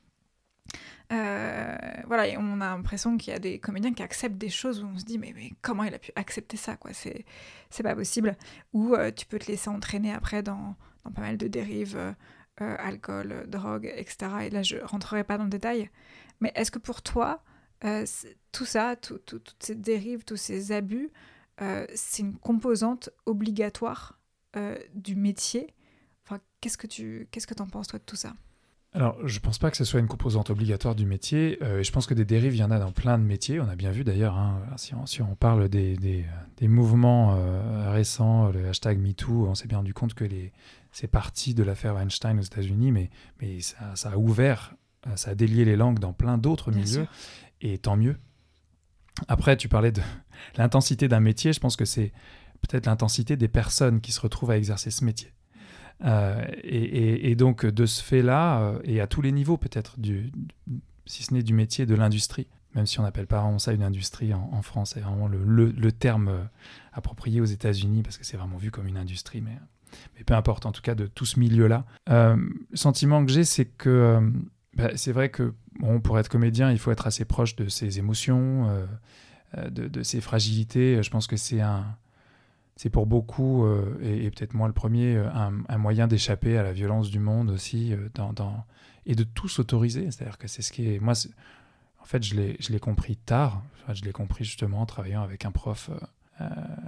[1.11, 1.76] Euh,
[2.07, 4.87] voilà, et on a l'impression qu'il y a des comédiens qui acceptent des choses où
[4.87, 6.93] on se dit mais, mais comment il a pu accepter ça quoi?
[6.93, 7.24] C'est
[7.70, 8.37] c'est pas possible.
[8.72, 12.14] Ou tu peux te laisser entraîner après dans, dans pas mal de dérives,
[12.59, 14.31] alcool, drogue, etc.
[14.47, 15.91] Et là je rentrerai pas dans le détail.
[16.41, 17.43] Mais est-ce que pour toi
[18.51, 21.11] tout ça, toutes ces dérives, tous ces abus,
[21.95, 24.18] c'est une composante obligatoire
[24.95, 25.74] du métier?
[26.24, 28.34] Enfin, qu'est-ce que tu qu'est-ce que t'en penses toi de tout ça?
[28.95, 31.59] Alors, je ne pense pas que ce soit une composante obligatoire du métier.
[31.62, 33.61] Euh, et je pense que des dérives, il y en a dans plein de métiers.
[33.61, 38.68] On a bien vu d'ailleurs, hein, si, on, parle des, des, mouvements euh, récents, le
[38.68, 40.24] hashtag MeToo, on s'est bien rendu compte que
[40.91, 43.11] c'est parti de l'affaire Weinstein aux États-Unis, mais,
[43.43, 47.07] mais ça, a ouvert, euh, ça a délié les langues dans plein d'autres milieux.
[47.61, 48.16] Et tant mieux.
[49.26, 50.03] Après, tu parlais de
[50.57, 51.53] l'intensité d'un métier.
[51.53, 52.12] Je pense que c'est
[52.61, 55.32] peut-être l'intensité des personnes qui se retrouvent à exercer ce métier.
[56.05, 60.32] Euh, et, donc de ce fait-là, euh, et à tous les niveaux peut-être, du,
[61.07, 63.82] si ce n'est du métier de l'industrie, même si on n'appelle pas vraiment ça une
[63.82, 66.44] industrie en, France, c'est vraiment le, le, terme euh,
[66.92, 69.59] approprié aux États-Unis, parce que c'est vraiment vu comme une industrie, mais,
[70.16, 71.84] mais peu importe, en tout cas de tout ce milieu-là.
[72.07, 72.36] le
[72.74, 74.32] sentiment que j'ai, c'est que
[74.79, 77.99] bah, c'est vrai que bon, pour être comédien, il faut être assez proche de ses
[77.99, 78.87] émotions,
[79.57, 81.03] de, de, ses fragilités.
[81.03, 81.85] Je pense que c'est un
[82.79, 86.72] c'est pour beaucoup, euh, et, peut-être moi le premier, euh, un, moyen d'échapper à la
[86.72, 88.64] violence du monde aussi, euh, dans,
[89.05, 90.12] et de tout s'autoriser.
[90.12, 91.01] C'est-à-dire que c'est ce qui est...
[91.01, 91.14] Moi,
[92.01, 93.64] en fait, je l'ai compris tard.
[93.93, 95.91] je l'ai compris justement en travaillant avec un prof,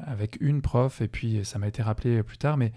[0.06, 2.72] avec une prof, et puis ça m'a été rappelé plus tard, mais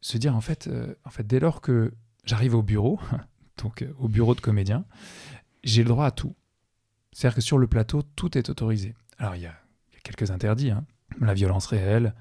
[0.00, 0.70] se dire en fait,
[1.04, 1.92] en fait dès lors que
[2.24, 2.98] j'arrive au bureau,
[3.62, 4.84] donc au bureau de comédien,
[5.64, 6.34] j'ai le droit à tout.
[7.12, 8.94] C'est-à-dire que sur le plateau, tout est autorisé.
[9.18, 9.54] Alors, il y a,
[10.02, 10.84] quelques interdits, hein
[11.20, 12.14] la violence réelle,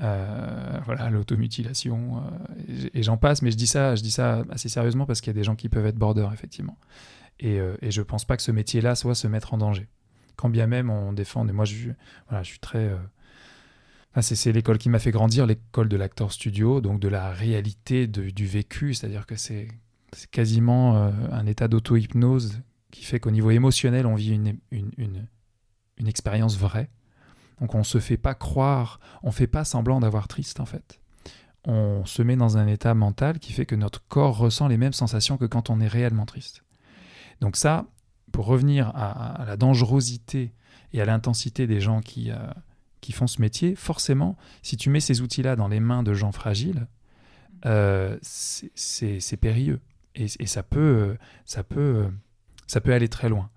[0.00, 2.22] euh, voilà, l'automutilation,
[2.68, 5.30] euh, et, j'en passe, mais je dis ça, je dis ça assez sérieusement parce qu'il
[5.30, 6.78] y a des gens qui peuvent être border, effectivement.
[7.40, 9.88] Et, euh, et je pense pas que ce métier-là soit se mettre en danger.
[10.36, 11.90] Quand bien même on défend, et moi je,
[12.28, 12.92] voilà, je suis très.
[14.20, 18.46] c'est l'école qui m'a fait grandir, l'école de l'acteur studio, donc de la réalité du
[18.46, 19.66] vécu, c'est-à-dire que c'est
[20.30, 20.96] quasiment
[21.32, 26.90] un état d'auto-hypnose qui fait qu'au niveau émotionnel, on vit une, une expérience vraie
[27.60, 30.66] donc on ne se fait pas croire, on ne fait pas semblant d'avoir triste en
[30.66, 31.00] fait.
[31.64, 34.92] On se met dans un état mental qui fait que notre corps ressent les mêmes
[34.92, 36.62] sensations que quand on est réellement triste.
[37.40, 37.86] Donc ça,
[38.32, 40.54] pour revenir à, la dangerosité
[40.92, 42.36] et à l'intensité des gens qui, euh,
[43.00, 46.32] qui font ce métier, forcément, si tu mets ces outils-là dans les mains de gens
[46.32, 46.86] fragiles,
[47.66, 49.80] euh, c'est périlleux.
[50.14, 52.08] Et, ça, peut, ça, peut,
[52.66, 53.50] ça peut aller très loin.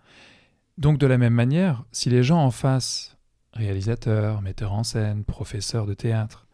[0.78, 3.18] Donc de la même manière, si les gens en face
[3.54, 6.48] réalisateurs, metteurs en scène, professeurs de théâtre,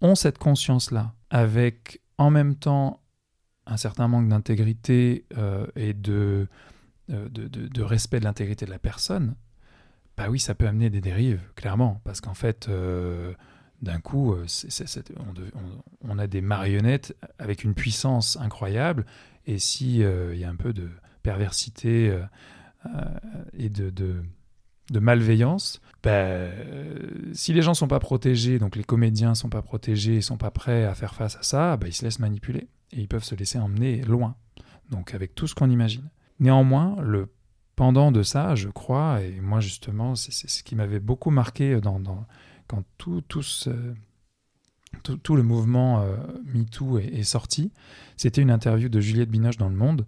[0.00, 3.00] ont cette conscience-là, avec en même temps
[3.66, 6.46] un certain manque d'intégrité euh, et euh,
[7.08, 9.36] de, respect de l'intégrité de la personne,
[10.16, 13.32] bah oui, ça peut amener des dérives, clairement, parce qu'en fait, euh,
[13.82, 14.34] d'un coup,
[16.02, 19.04] on, a des marionnettes avec une puissance incroyable,
[19.46, 20.88] et s'il il y a un peu de
[21.22, 22.16] perversité
[23.58, 26.50] et de malveillance, ben,
[27.32, 30.50] si les gens sont pas protégés, donc les comédiens sont pas protégés, ils sont pas
[30.50, 33.34] prêts à faire face à ça, ben, ils se laissent manipuler et ils peuvent se
[33.34, 34.36] laisser emmener loin.
[34.90, 36.10] Donc avec tout ce qu'on imagine.
[36.40, 37.32] Néanmoins, le
[37.76, 42.26] pendant de ça, je crois, et moi justement, c'est ce qui m'avait beaucoup marqué dans,
[42.66, 43.22] quand tout,
[45.36, 46.16] le mouvement euh,
[46.54, 47.72] MeToo est, sorti,
[48.16, 50.06] c'était une interview de Juliette Binoche dans Le Monde,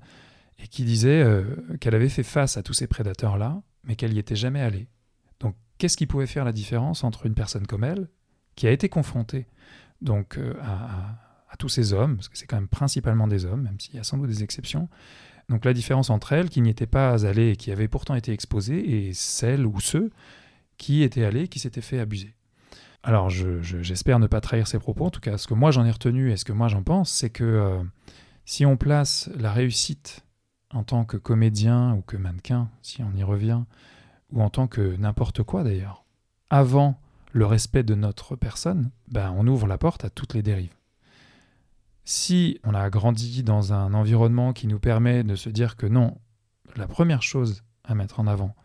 [0.59, 4.19] et qui disait euh, qu'elle avait fait face à tous ces prédateurs-là, mais qu'elle n'y
[4.19, 4.89] était jamais allée.
[5.41, 8.09] Donc, qu'est-ce qui pouvait faire la différence entre une personne comme elle,
[8.55, 9.47] qui a été confrontée
[10.01, 13.79] donc euh, à, tous ces hommes, parce que c'est quand même principalement des hommes, même
[13.79, 14.89] s'il y a sans doute des exceptions.
[15.49, 18.33] Donc la différence entre elles, qui n'y étaient pas allées et qui avaient pourtant été
[18.33, 20.11] exposées, et celles ou ceux
[20.79, 22.35] qui étaient allés et qui s'étaient fait abuser?
[23.07, 25.91] Alors j'espère ne pas trahir ces propos, en tout cas ce que moi j'en ai
[25.91, 27.83] retenu et ce que moi j'en pense, c'est que euh,
[28.47, 30.25] si on place la réussite
[30.71, 33.61] en tant que comédien ou que mannequin, si on y revient,
[34.33, 36.07] ou en tant que n'importe quoi d'ailleurs,
[36.49, 36.99] avant
[37.33, 40.75] le respect de notre personne, ben on ouvre la porte à toutes les dérives.
[42.05, 46.17] Si on a grandi dans un environnement qui nous permet de se dire que non,
[46.75, 48.57] la première chose à mettre en avant,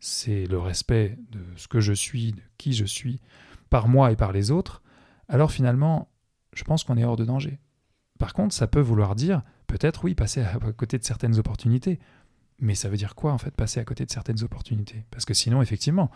[0.00, 3.20] c'est le respect de ce que je suis, de qui je suis,
[3.70, 4.82] par moi et par les autres,
[5.28, 6.08] alors finalement,
[6.52, 7.58] je pense qu'on est hors de danger.
[8.18, 11.98] Par contre, ça peut vouloir dire peut-être oui, passer à côté de certaines opportunités.
[12.58, 15.04] Mais ça veut dire quoi en fait, passer à côté de certaines opportunités?
[15.10, 16.10] Parce que sinon, effectivement,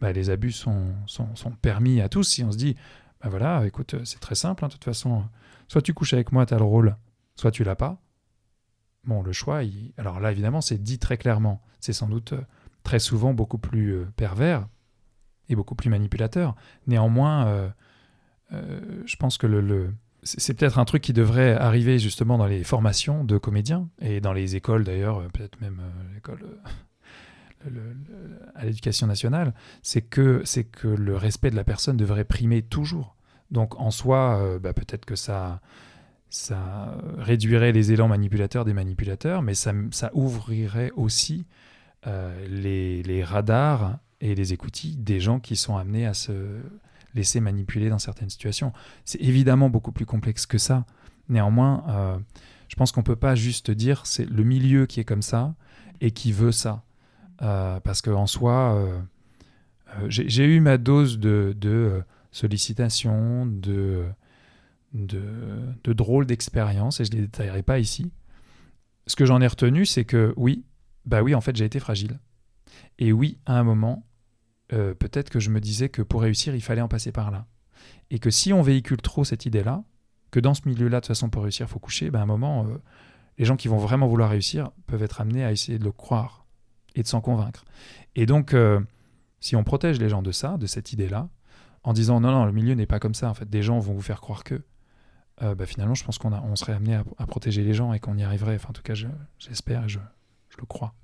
[0.00, 2.74] bah, les abus sont, sont, permis à tous si on se dit,
[3.22, 5.24] bah voilà, écoute, c'est très simple, hein, de toute façon,
[5.68, 6.96] soit tu couches avec moi, tu as le rôle,
[7.36, 8.00] soit tu l'as pas.
[9.04, 9.60] bon, le choix,
[9.98, 11.62] alors là, évidemment, c'est dit très clairement.
[11.80, 12.40] C'est sans doute euh,
[12.82, 14.66] très souvent beaucoup plus euh, pervers
[15.48, 16.54] et beaucoup plus manipulateur.
[16.86, 17.46] Néanmoins,
[18.52, 19.92] euh, je pense que le,
[20.22, 24.32] c'est peut-être un truc qui devrait arriver justement dans les formations de comédiens et dans
[24.32, 25.80] les écoles d'ailleurs, peut-être même
[26.14, 26.44] l'école
[28.54, 33.16] à l'éducation nationale, c'est que, c'est que le respect de la personne devrait primer toujours.
[33.50, 35.62] Donc en soi, bah, peut-être que ça,
[36.34, 39.72] ça réduirait les élans manipulateurs des manipulateurs, mais ça,
[40.14, 41.46] ouvrirait aussi
[42.08, 46.60] euh, les, radars et les écoutilles des gens qui sont amenés à se
[47.14, 48.72] laisser manipuler dans certaines situations.
[49.04, 50.84] C'est évidemment beaucoup plus complexe que ça.
[51.28, 52.18] Néanmoins, euh,
[52.68, 55.54] je pense qu'on ne peut pas juste dire c'est le milieu qui est comme ça
[56.00, 56.82] et qui veut ça.
[57.42, 58.88] Euh, parce qu'en soi,
[60.08, 62.02] j'ai eu ma dose de, de
[62.32, 64.04] sollicitations, de
[64.94, 68.12] de, drôles d'expériences, et je ne les détaillerai pas ici.
[69.06, 70.64] Ce que j'en ai retenu, c'est que oui,
[71.04, 72.18] bah oui, en fait, j'ai été fragile.
[72.98, 74.06] Et oui, à un moment,
[74.72, 77.46] euh, peut-être que je me disais que pour réussir, il fallait en passer par là.
[78.10, 79.84] Et que si on véhicule trop cette idée-là,
[80.30, 82.26] que dans ce milieu-là, de toute façon, pour réussir, il faut coucher, bah à un
[82.26, 82.78] moment, euh,
[83.38, 86.46] les gens qui vont vraiment vouloir réussir peuvent être amenés à essayer de le croire
[86.94, 87.64] et de s'en convaincre.
[88.14, 88.80] Et donc, euh,
[89.40, 91.28] si on protège les gens de ça, de cette idée-là,
[91.82, 93.92] en disant non, non, le milieu n'est pas comme ça, en fait, des gens vont
[93.92, 94.62] vous faire croire que,
[95.40, 98.22] bah, finalement, je pense qu'on on serait amené à, protéger les gens et qu'on y
[98.22, 98.58] arriverait.
[98.66, 98.94] En tout cas,
[99.38, 99.98] j'espère et je,
[100.48, 100.94] je, le crois.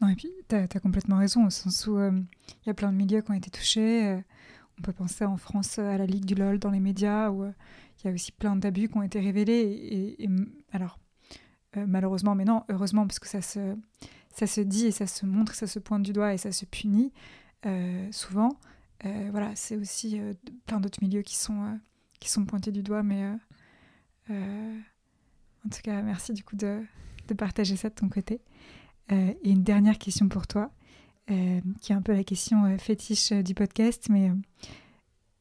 [0.00, 2.90] Non, et puis, tu as, complètement raison, au sens où euh, il y a plein
[2.90, 4.06] de milieux qui ont été touchés.
[4.06, 4.20] Euh,
[4.78, 8.06] on peut penser en France à la Ligue du LOL dans les médias, où il
[8.06, 10.16] y a aussi plein d'abus qui ont été révélés.
[10.18, 10.28] Et,
[10.72, 10.98] alors,
[11.76, 13.76] malheureusement, mais non, heureusement, parce que ça se,
[14.30, 16.64] ça se dit et ça se montre, ça se pointe du doigt et ça se
[16.64, 17.12] punit
[18.10, 18.56] souvent.
[19.04, 20.18] voilà, c'est aussi
[20.64, 21.78] plein d'autres milieux qui sont,
[22.18, 23.36] qui sont pointés du doigt, mais
[24.30, 24.78] euh,
[25.66, 26.82] en tout cas, merci du coup de,
[27.36, 28.40] partager ça de ton côté.
[29.12, 30.70] Euh, et une dernière question pour toi,
[31.30, 34.30] euh, qui est un peu la question fétiche du podcast, mais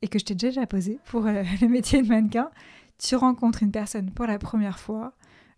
[0.02, 1.22] et que je t'ai déjà posée pour
[1.62, 2.50] le métier de mannequin.
[2.98, 5.14] Tu rencontres une personne pour la première fois,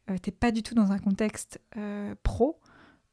[0.08, 1.60] tu n'es pas du tout dans un contexte
[2.24, 2.60] pro,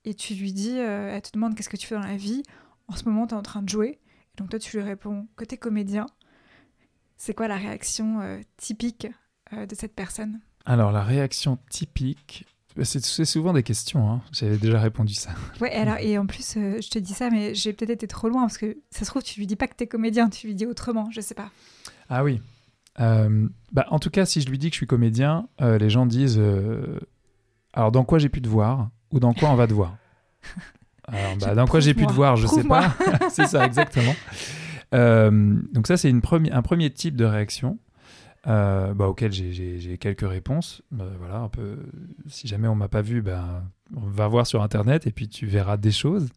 [0.05, 2.43] et tu lui dis, elle te demande qu'est-ce que tu fais dans la vie.
[2.89, 3.99] En ce moment, tu es en train de jouer.
[4.35, 6.07] Et donc toi, tu lui réponds que tu es comédien.
[7.17, 8.21] C'est quoi la réaction
[8.59, 9.07] typique
[9.53, 10.41] euh, de cette personne?
[10.67, 12.45] Alors, la réaction typique,
[12.85, 14.21] c'est souvent des questions, hein.
[14.33, 15.31] j'avais déjà répondu ça.
[15.61, 18.29] Ouais, alors, et en plus, euh, je te dis ça, mais j'ai peut-être été trop
[18.29, 20.47] loin, parce que ça se trouve, tu lui dis pas que tu es comédien, tu
[20.47, 21.51] lui dis autrement, je sais pas.
[22.09, 22.41] Ah oui.
[23.01, 26.07] Euh, bah, en tout cas, si je lui dis que je suis comédien, les gens
[26.07, 26.41] disent
[27.73, 29.97] Alors, dans quoi j'ai pu te voir Ou dans quoi on va te voir?
[31.09, 32.95] Alors, bah, dans quoi j'ai pu te voir, je sais pas.
[33.31, 34.15] c'est ça, exactement.
[34.93, 36.21] donc, ça, c'est un
[36.63, 37.79] premier type de réaction.
[38.49, 40.83] Euh, bah, auquel j'ai quelques réponses.
[40.91, 41.79] Bah, voilà, un peu,
[42.29, 43.63] si jamais on m'a pas vu, ben,
[43.95, 46.31] on va voir sur Internet et puis tu verras des choses.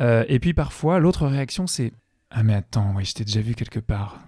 [0.00, 1.92] Euh, et puis parfois, l'autre réaction, c'est
[2.30, 4.18] Ah, mais attends, oui, je t'ai déjà vu quelque part.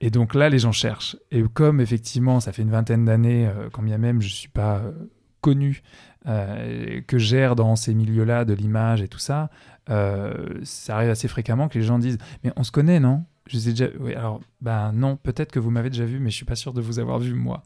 [0.00, 1.16] Et donc là, les gens cherchent.
[1.30, 4.48] Et comme effectivement, ça fait une vingtaine d'années, euh, quand bien même je ne suis
[4.48, 4.82] pas
[5.42, 5.82] connu,
[6.24, 9.50] que gère dans ces milieux-là de l'image et tout ça,
[9.86, 13.26] ça arrive assez fréquemment que les gens disent Mais on se connaît, non?
[13.46, 13.86] Je ai déjà.
[13.98, 16.72] Oui, alors, ben non, peut-être que vous m'avez déjà vu, mais je suis pas sûr
[16.72, 17.62] de vous avoir vu moi.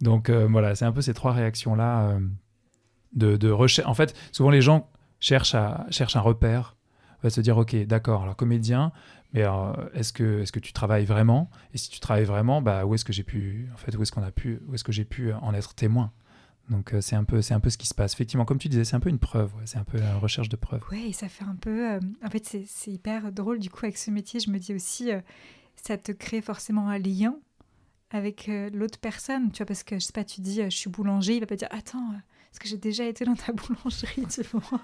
[0.00, 3.88] Donc euh, voilà, c'est un peu ces trois réactions-là euh, de, recherche.
[3.88, 4.88] En fait, souvent les gens
[5.20, 6.76] cherchent, à, cherchent un repère,
[7.22, 8.92] va se dire, ok, d'accord, alors comédien,
[9.32, 9.44] mais
[9.94, 11.50] est-ce que, est que tu travailles vraiment?
[11.74, 14.10] Et si tu travailles vraiment, bah, où est-ce que j'ai pu, en fait, où est-ce
[14.10, 16.12] qu'on a pu, où est-ce que j'ai pu en être témoin?
[16.70, 18.14] Donc euh, c'est un peu c'est un peu ce qui se passe.
[18.14, 19.52] Effectivement, comme tu disais, c'est un peu une preuve.
[19.64, 20.82] c'est un peu la recherche de preuves.
[20.90, 21.90] Oui, et ça fait un peu.
[21.90, 23.58] Euh, en fait, c'est hyper drôle.
[23.58, 25.20] Du coup, avec ce métier, je me dis aussi, euh,
[25.74, 27.36] ça te crée forcément un lien
[28.12, 29.50] avec l'autre personne.
[29.52, 31.56] Tu vois, parce que je sais pas, tu dis, je suis boulanger, il va pas
[31.56, 32.12] dire, attends.
[32.52, 34.80] Est-ce que j'ai déjà été dans ta boulangerie tu vois?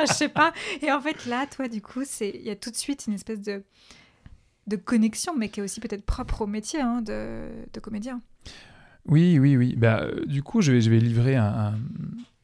[0.00, 0.52] Je sais pas.
[0.82, 3.40] Et en fait, là, toi, du coup, il y a tout de suite une espèce
[3.40, 3.64] de,
[4.66, 8.20] de connexion, mais qui est aussi peut-être propre au métier hein, de, de comédien.
[9.08, 9.74] Oui, oui, oui.
[9.76, 11.74] Bah, euh, du coup, je vais, je vais livrer un,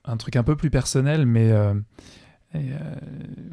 [0.04, 1.74] un, truc un peu plus personnel, mais euh,
[2.54, 2.78] euh,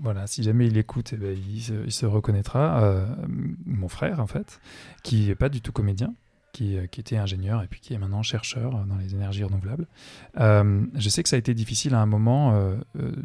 [0.01, 2.95] voilà, si jamais il écoute, eh ben, il, se, reconnaîtra.
[3.65, 4.59] mon frère, en fait,
[5.03, 6.13] qui n'est pas du tout comédien,
[6.53, 9.87] qui, qui, était ingénieur et puis qui est maintenant chercheur dans les énergies renouvelables.
[10.37, 12.77] je sais que ça a été difficile à un moment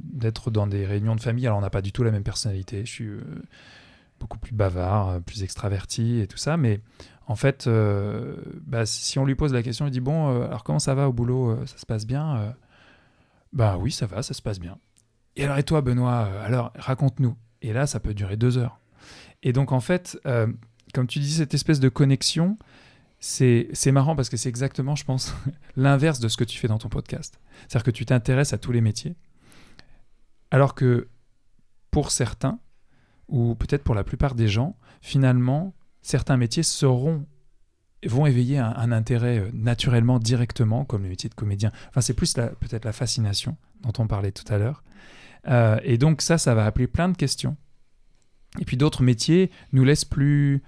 [0.03, 1.47] d'être dans des réunions de famille.
[1.47, 2.87] Alors, on n'a pas du tout la même personnalité.
[2.87, 3.11] Je suis
[4.19, 6.81] beaucoup plus bavard, plus extraverti et tout ça, mais
[7.27, 10.63] en fait, euh, bah, si on lui pose la question, il dit Bon, euh, alors
[10.63, 12.55] comment ça va au boulot euh, Ça se passe bien
[13.53, 14.79] Bah oui, ça va, ça se passe bien.
[15.37, 17.37] Et alors, et toi, Benoît Alors, raconte-nous.
[17.63, 18.79] Et là, ça peut durer deux heures.
[19.43, 20.19] Et donc, en fait,
[20.93, 22.59] comme tu dis, cette espèce de connexion,
[23.19, 25.35] c'est marrant parce que c'est exactement, je pense,
[25.77, 27.41] l'inverse de ce que tu fais dans ton podcast.
[27.63, 29.17] C'est-à-dire que tu t'intéresses à tous les métiers,
[30.51, 31.09] alors que
[31.91, 32.59] pour certains,
[33.29, 35.75] ou peut-être pour la plupart des gens, finalement,
[36.05, 37.27] certains métiers seront
[38.07, 41.73] vont éveiller un, intérêt euh, naturellement, directement, comme le métier de comédien.
[41.89, 44.85] Enfin, c'est plus peut-être la fascination dont on parlait tout à l'heure.
[45.49, 47.57] Euh, et donc ça, ça va appeler plein de questions.
[48.61, 50.63] Et puis d'autres métiers nous laissent plus,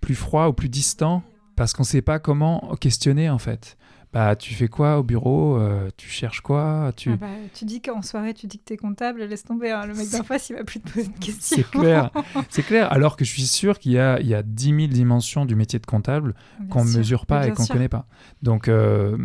[0.00, 1.24] plus froids ou plus distants
[1.56, 3.76] parce qu'on ne sait pas comment questionner en fait.
[4.14, 7.10] Bah, tu fais quoi au bureau euh, Tu cherches quoi tu...
[7.10, 9.72] Ah bah, tu dis qu'en soirée, tu dis que tu es comptable, laisse tomber.
[9.72, 9.86] Hein.
[9.86, 11.56] Le mec d'en face, il va plus te poser de questions.
[11.56, 12.12] C'est clair.
[12.48, 12.92] C'est clair.
[12.92, 15.56] Alors que je suis sûr qu'il y a, il y a 10 000 dimensions du
[15.56, 16.36] métier de comptable
[16.70, 18.06] qu'on ne mesure pas et qu'on ne connaît pas.
[18.40, 19.18] Donc, euh,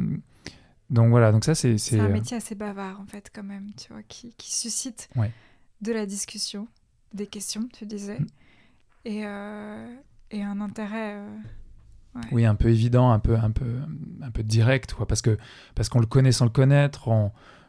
[0.89, 1.31] donc voilà.
[1.31, 1.99] Donc ça, c'est, c'est...
[1.99, 5.07] un euh, métier assez bavard, en fait, quand même, tu vois, qui, qui suscite
[5.81, 6.67] de la discussion,
[7.13, 8.27] des questions, tu disais, mm.
[9.05, 9.19] et,
[10.31, 11.19] et un intérêt
[12.31, 13.79] oui, un peu évident, un peu, un peu,
[14.21, 15.37] un peu direct, quoi, parce que
[15.75, 17.09] parce qu'on le connaît sans le connaître.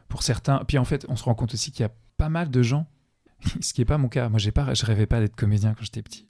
[0.07, 2.49] pour certains, puis en fait, on se rend compte aussi qu'il y a pas mal
[2.49, 2.87] de gens,
[3.61, 4.29] ce qui n'est pas mon cas.
[4.29, 6.27] Moi, j'ai pas, je rêvais pas d'être comédien quand j'étais petit.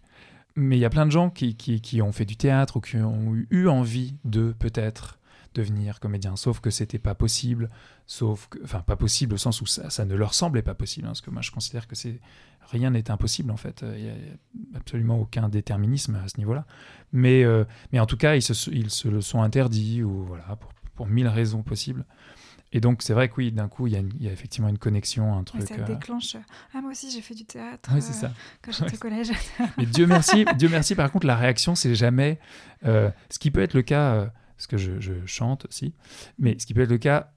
[0.56, 2.82] Mais il y a plein de gens qui, qui, qui, ont fait du théâtre ou
[2.82, 5.18] qui ont eu envie de peut-être
[5.54, 7.70] devenir comédien, sauf que c'était pas possible,
[8.08, 11.06] sauf que, enfin pas possible au sens où ça, ça ne leur semblait pas possible,
[11.06, 12.20] hein, parce que moi je considère que c'est
[12.72, 14.14] rien n'est impossible en fait, il n'y a
[14.76, 16.66] absolument aucun déterminisme à ce niveau-là,
[17.12, 20.56] mais, euh, mais en tout cas ils se, ils se le sont interdits ou voilà
[20.56, 22.06] pour, pour mille raisons possibles.
[22.74, 25.38] Et donc, c'est vrai que oui, d'un coup, il y, y, a effectivement une connexion,
[25.38, 25.64] un truc.
[25.64, 26.38] ça euh, déclenche.
[26.74, 28.28] Ah, moi aussi, j'ai fait du théâtre oui, c'est ça.
[28.28, 28.30] Euh,
[28.62, 29.30] quand j'étais au collège.
[29.78, 32.40] Mais Dieu merci, Dieu merci, par contre, la réaction, c'est jamais.
[32.82, 34.32] ce qui peut être le cas
[34.62, 35.94] parce que je, chante aussi.
[36.38, 37.32] Mais ce qui peut être le cas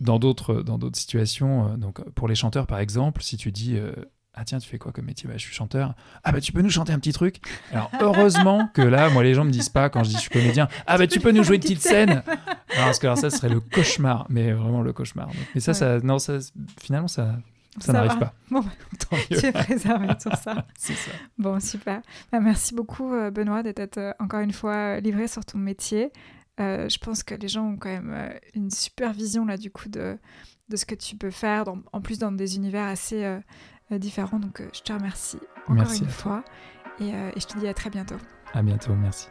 [0.00, 1.72] dans d'autres dans d'autres situations.
[1.72, 3.92] Euh, donc pour les chanteurs par exemple, si tu dis euh,
[4.32, 5.28] ah tiens tu fais quoi comme métier?
[5.28, 5.94] Bah, je suis chanteur.
[6.24, 7.40] Ah bah tu peux nous chanter un petit truc?
[7.72, 10.30] Alors heureusement que là moi les gens me disent pas quand je dis je suis
[10.30, 10.68] comédien.
[10.86, 12.22] Ah bah tu peux nous jouer une petite scène.
[12.22, 15.28] Alors, parce que alors, ça serait le cauchemar, mais vraiment le cauchemar.
[15.54, 16.38] Mais ça ça non ça
[16.80, 17.36] finalement ça
[17.80, 18.34] ça, n'arrive pas.
[18.50, 18.64] Bon,
[19.28, 20.66] tu es préservé sur ça.
[20.78, 21.10] C'est ça.
[21.38, 22.02] Bon, super.
[22.32, 26.12] Bah, merci beaucoup, euh, Benoît, d'être euh, encore une fois livré sur ton métier.
[26.60, 29.88] Euh, je pense que les gens ont quand même une super vision, là, du coup,
[29.88, 30.18] de,
[30.68, 33.38] de ce que tu peux faire, en plus dans des univers assez
[33.92, 34.40] différents.
[34.40, 36.44] Donc, je te remercie encore une fois.
[37.00, 38.16] Et, et je te dis à très bientôt.
[38.54, 39.28] À bientôt, merci.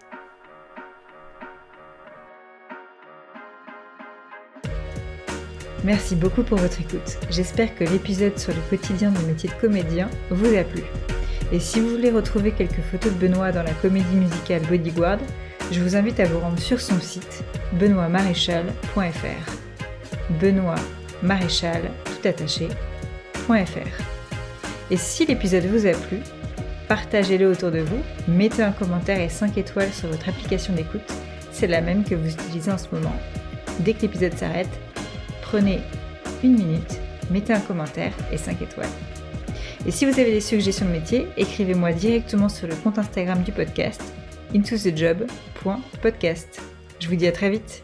[5.83, 7.17] Merci beaucoup pour votre écoute.
[7.29, 10.83] J'espère que l'épisode sur le quotidien du métier de comédien vous a plu.
[11.51, 15.19] Et si vous voulez retrouver quelques photos de Benoît dans la comédie musicale Bodyguard,
[15.71, 19.51] je vous invite à vous rendre sur son site benoîtmaréchal.fr.
[20.41, 20.75] Benoît
[21.21, 21.81] Maréchal,
[22.21, 22.33] tout.
[24.89, 26.19] Et si l'épisode vous a plu,
[26.87, 31.13] partagez-le autour de vous, mettez un commentaire et 5 étoiles sur votre application d'écoute,
[31.51, 33.15] c'est la même que vous utilisez en ce moment.
[33.79, 34.69] Dès que l'épisode s'arrête,
[35.47, 35.79] prenez
[36.43, 36.99] une minute,
[37.31, 38.89] mettez un commentaire et 5 étoiles.
[39.85, 43.53] Et si vous avez des suggestions de métier, écrivez-moi directement sur le compte Instagram du
[43.53, 44.03] podcast
[44.53, 46.61] intothejob.podcast.
[46.99, 47.81] Je vous dis à très vite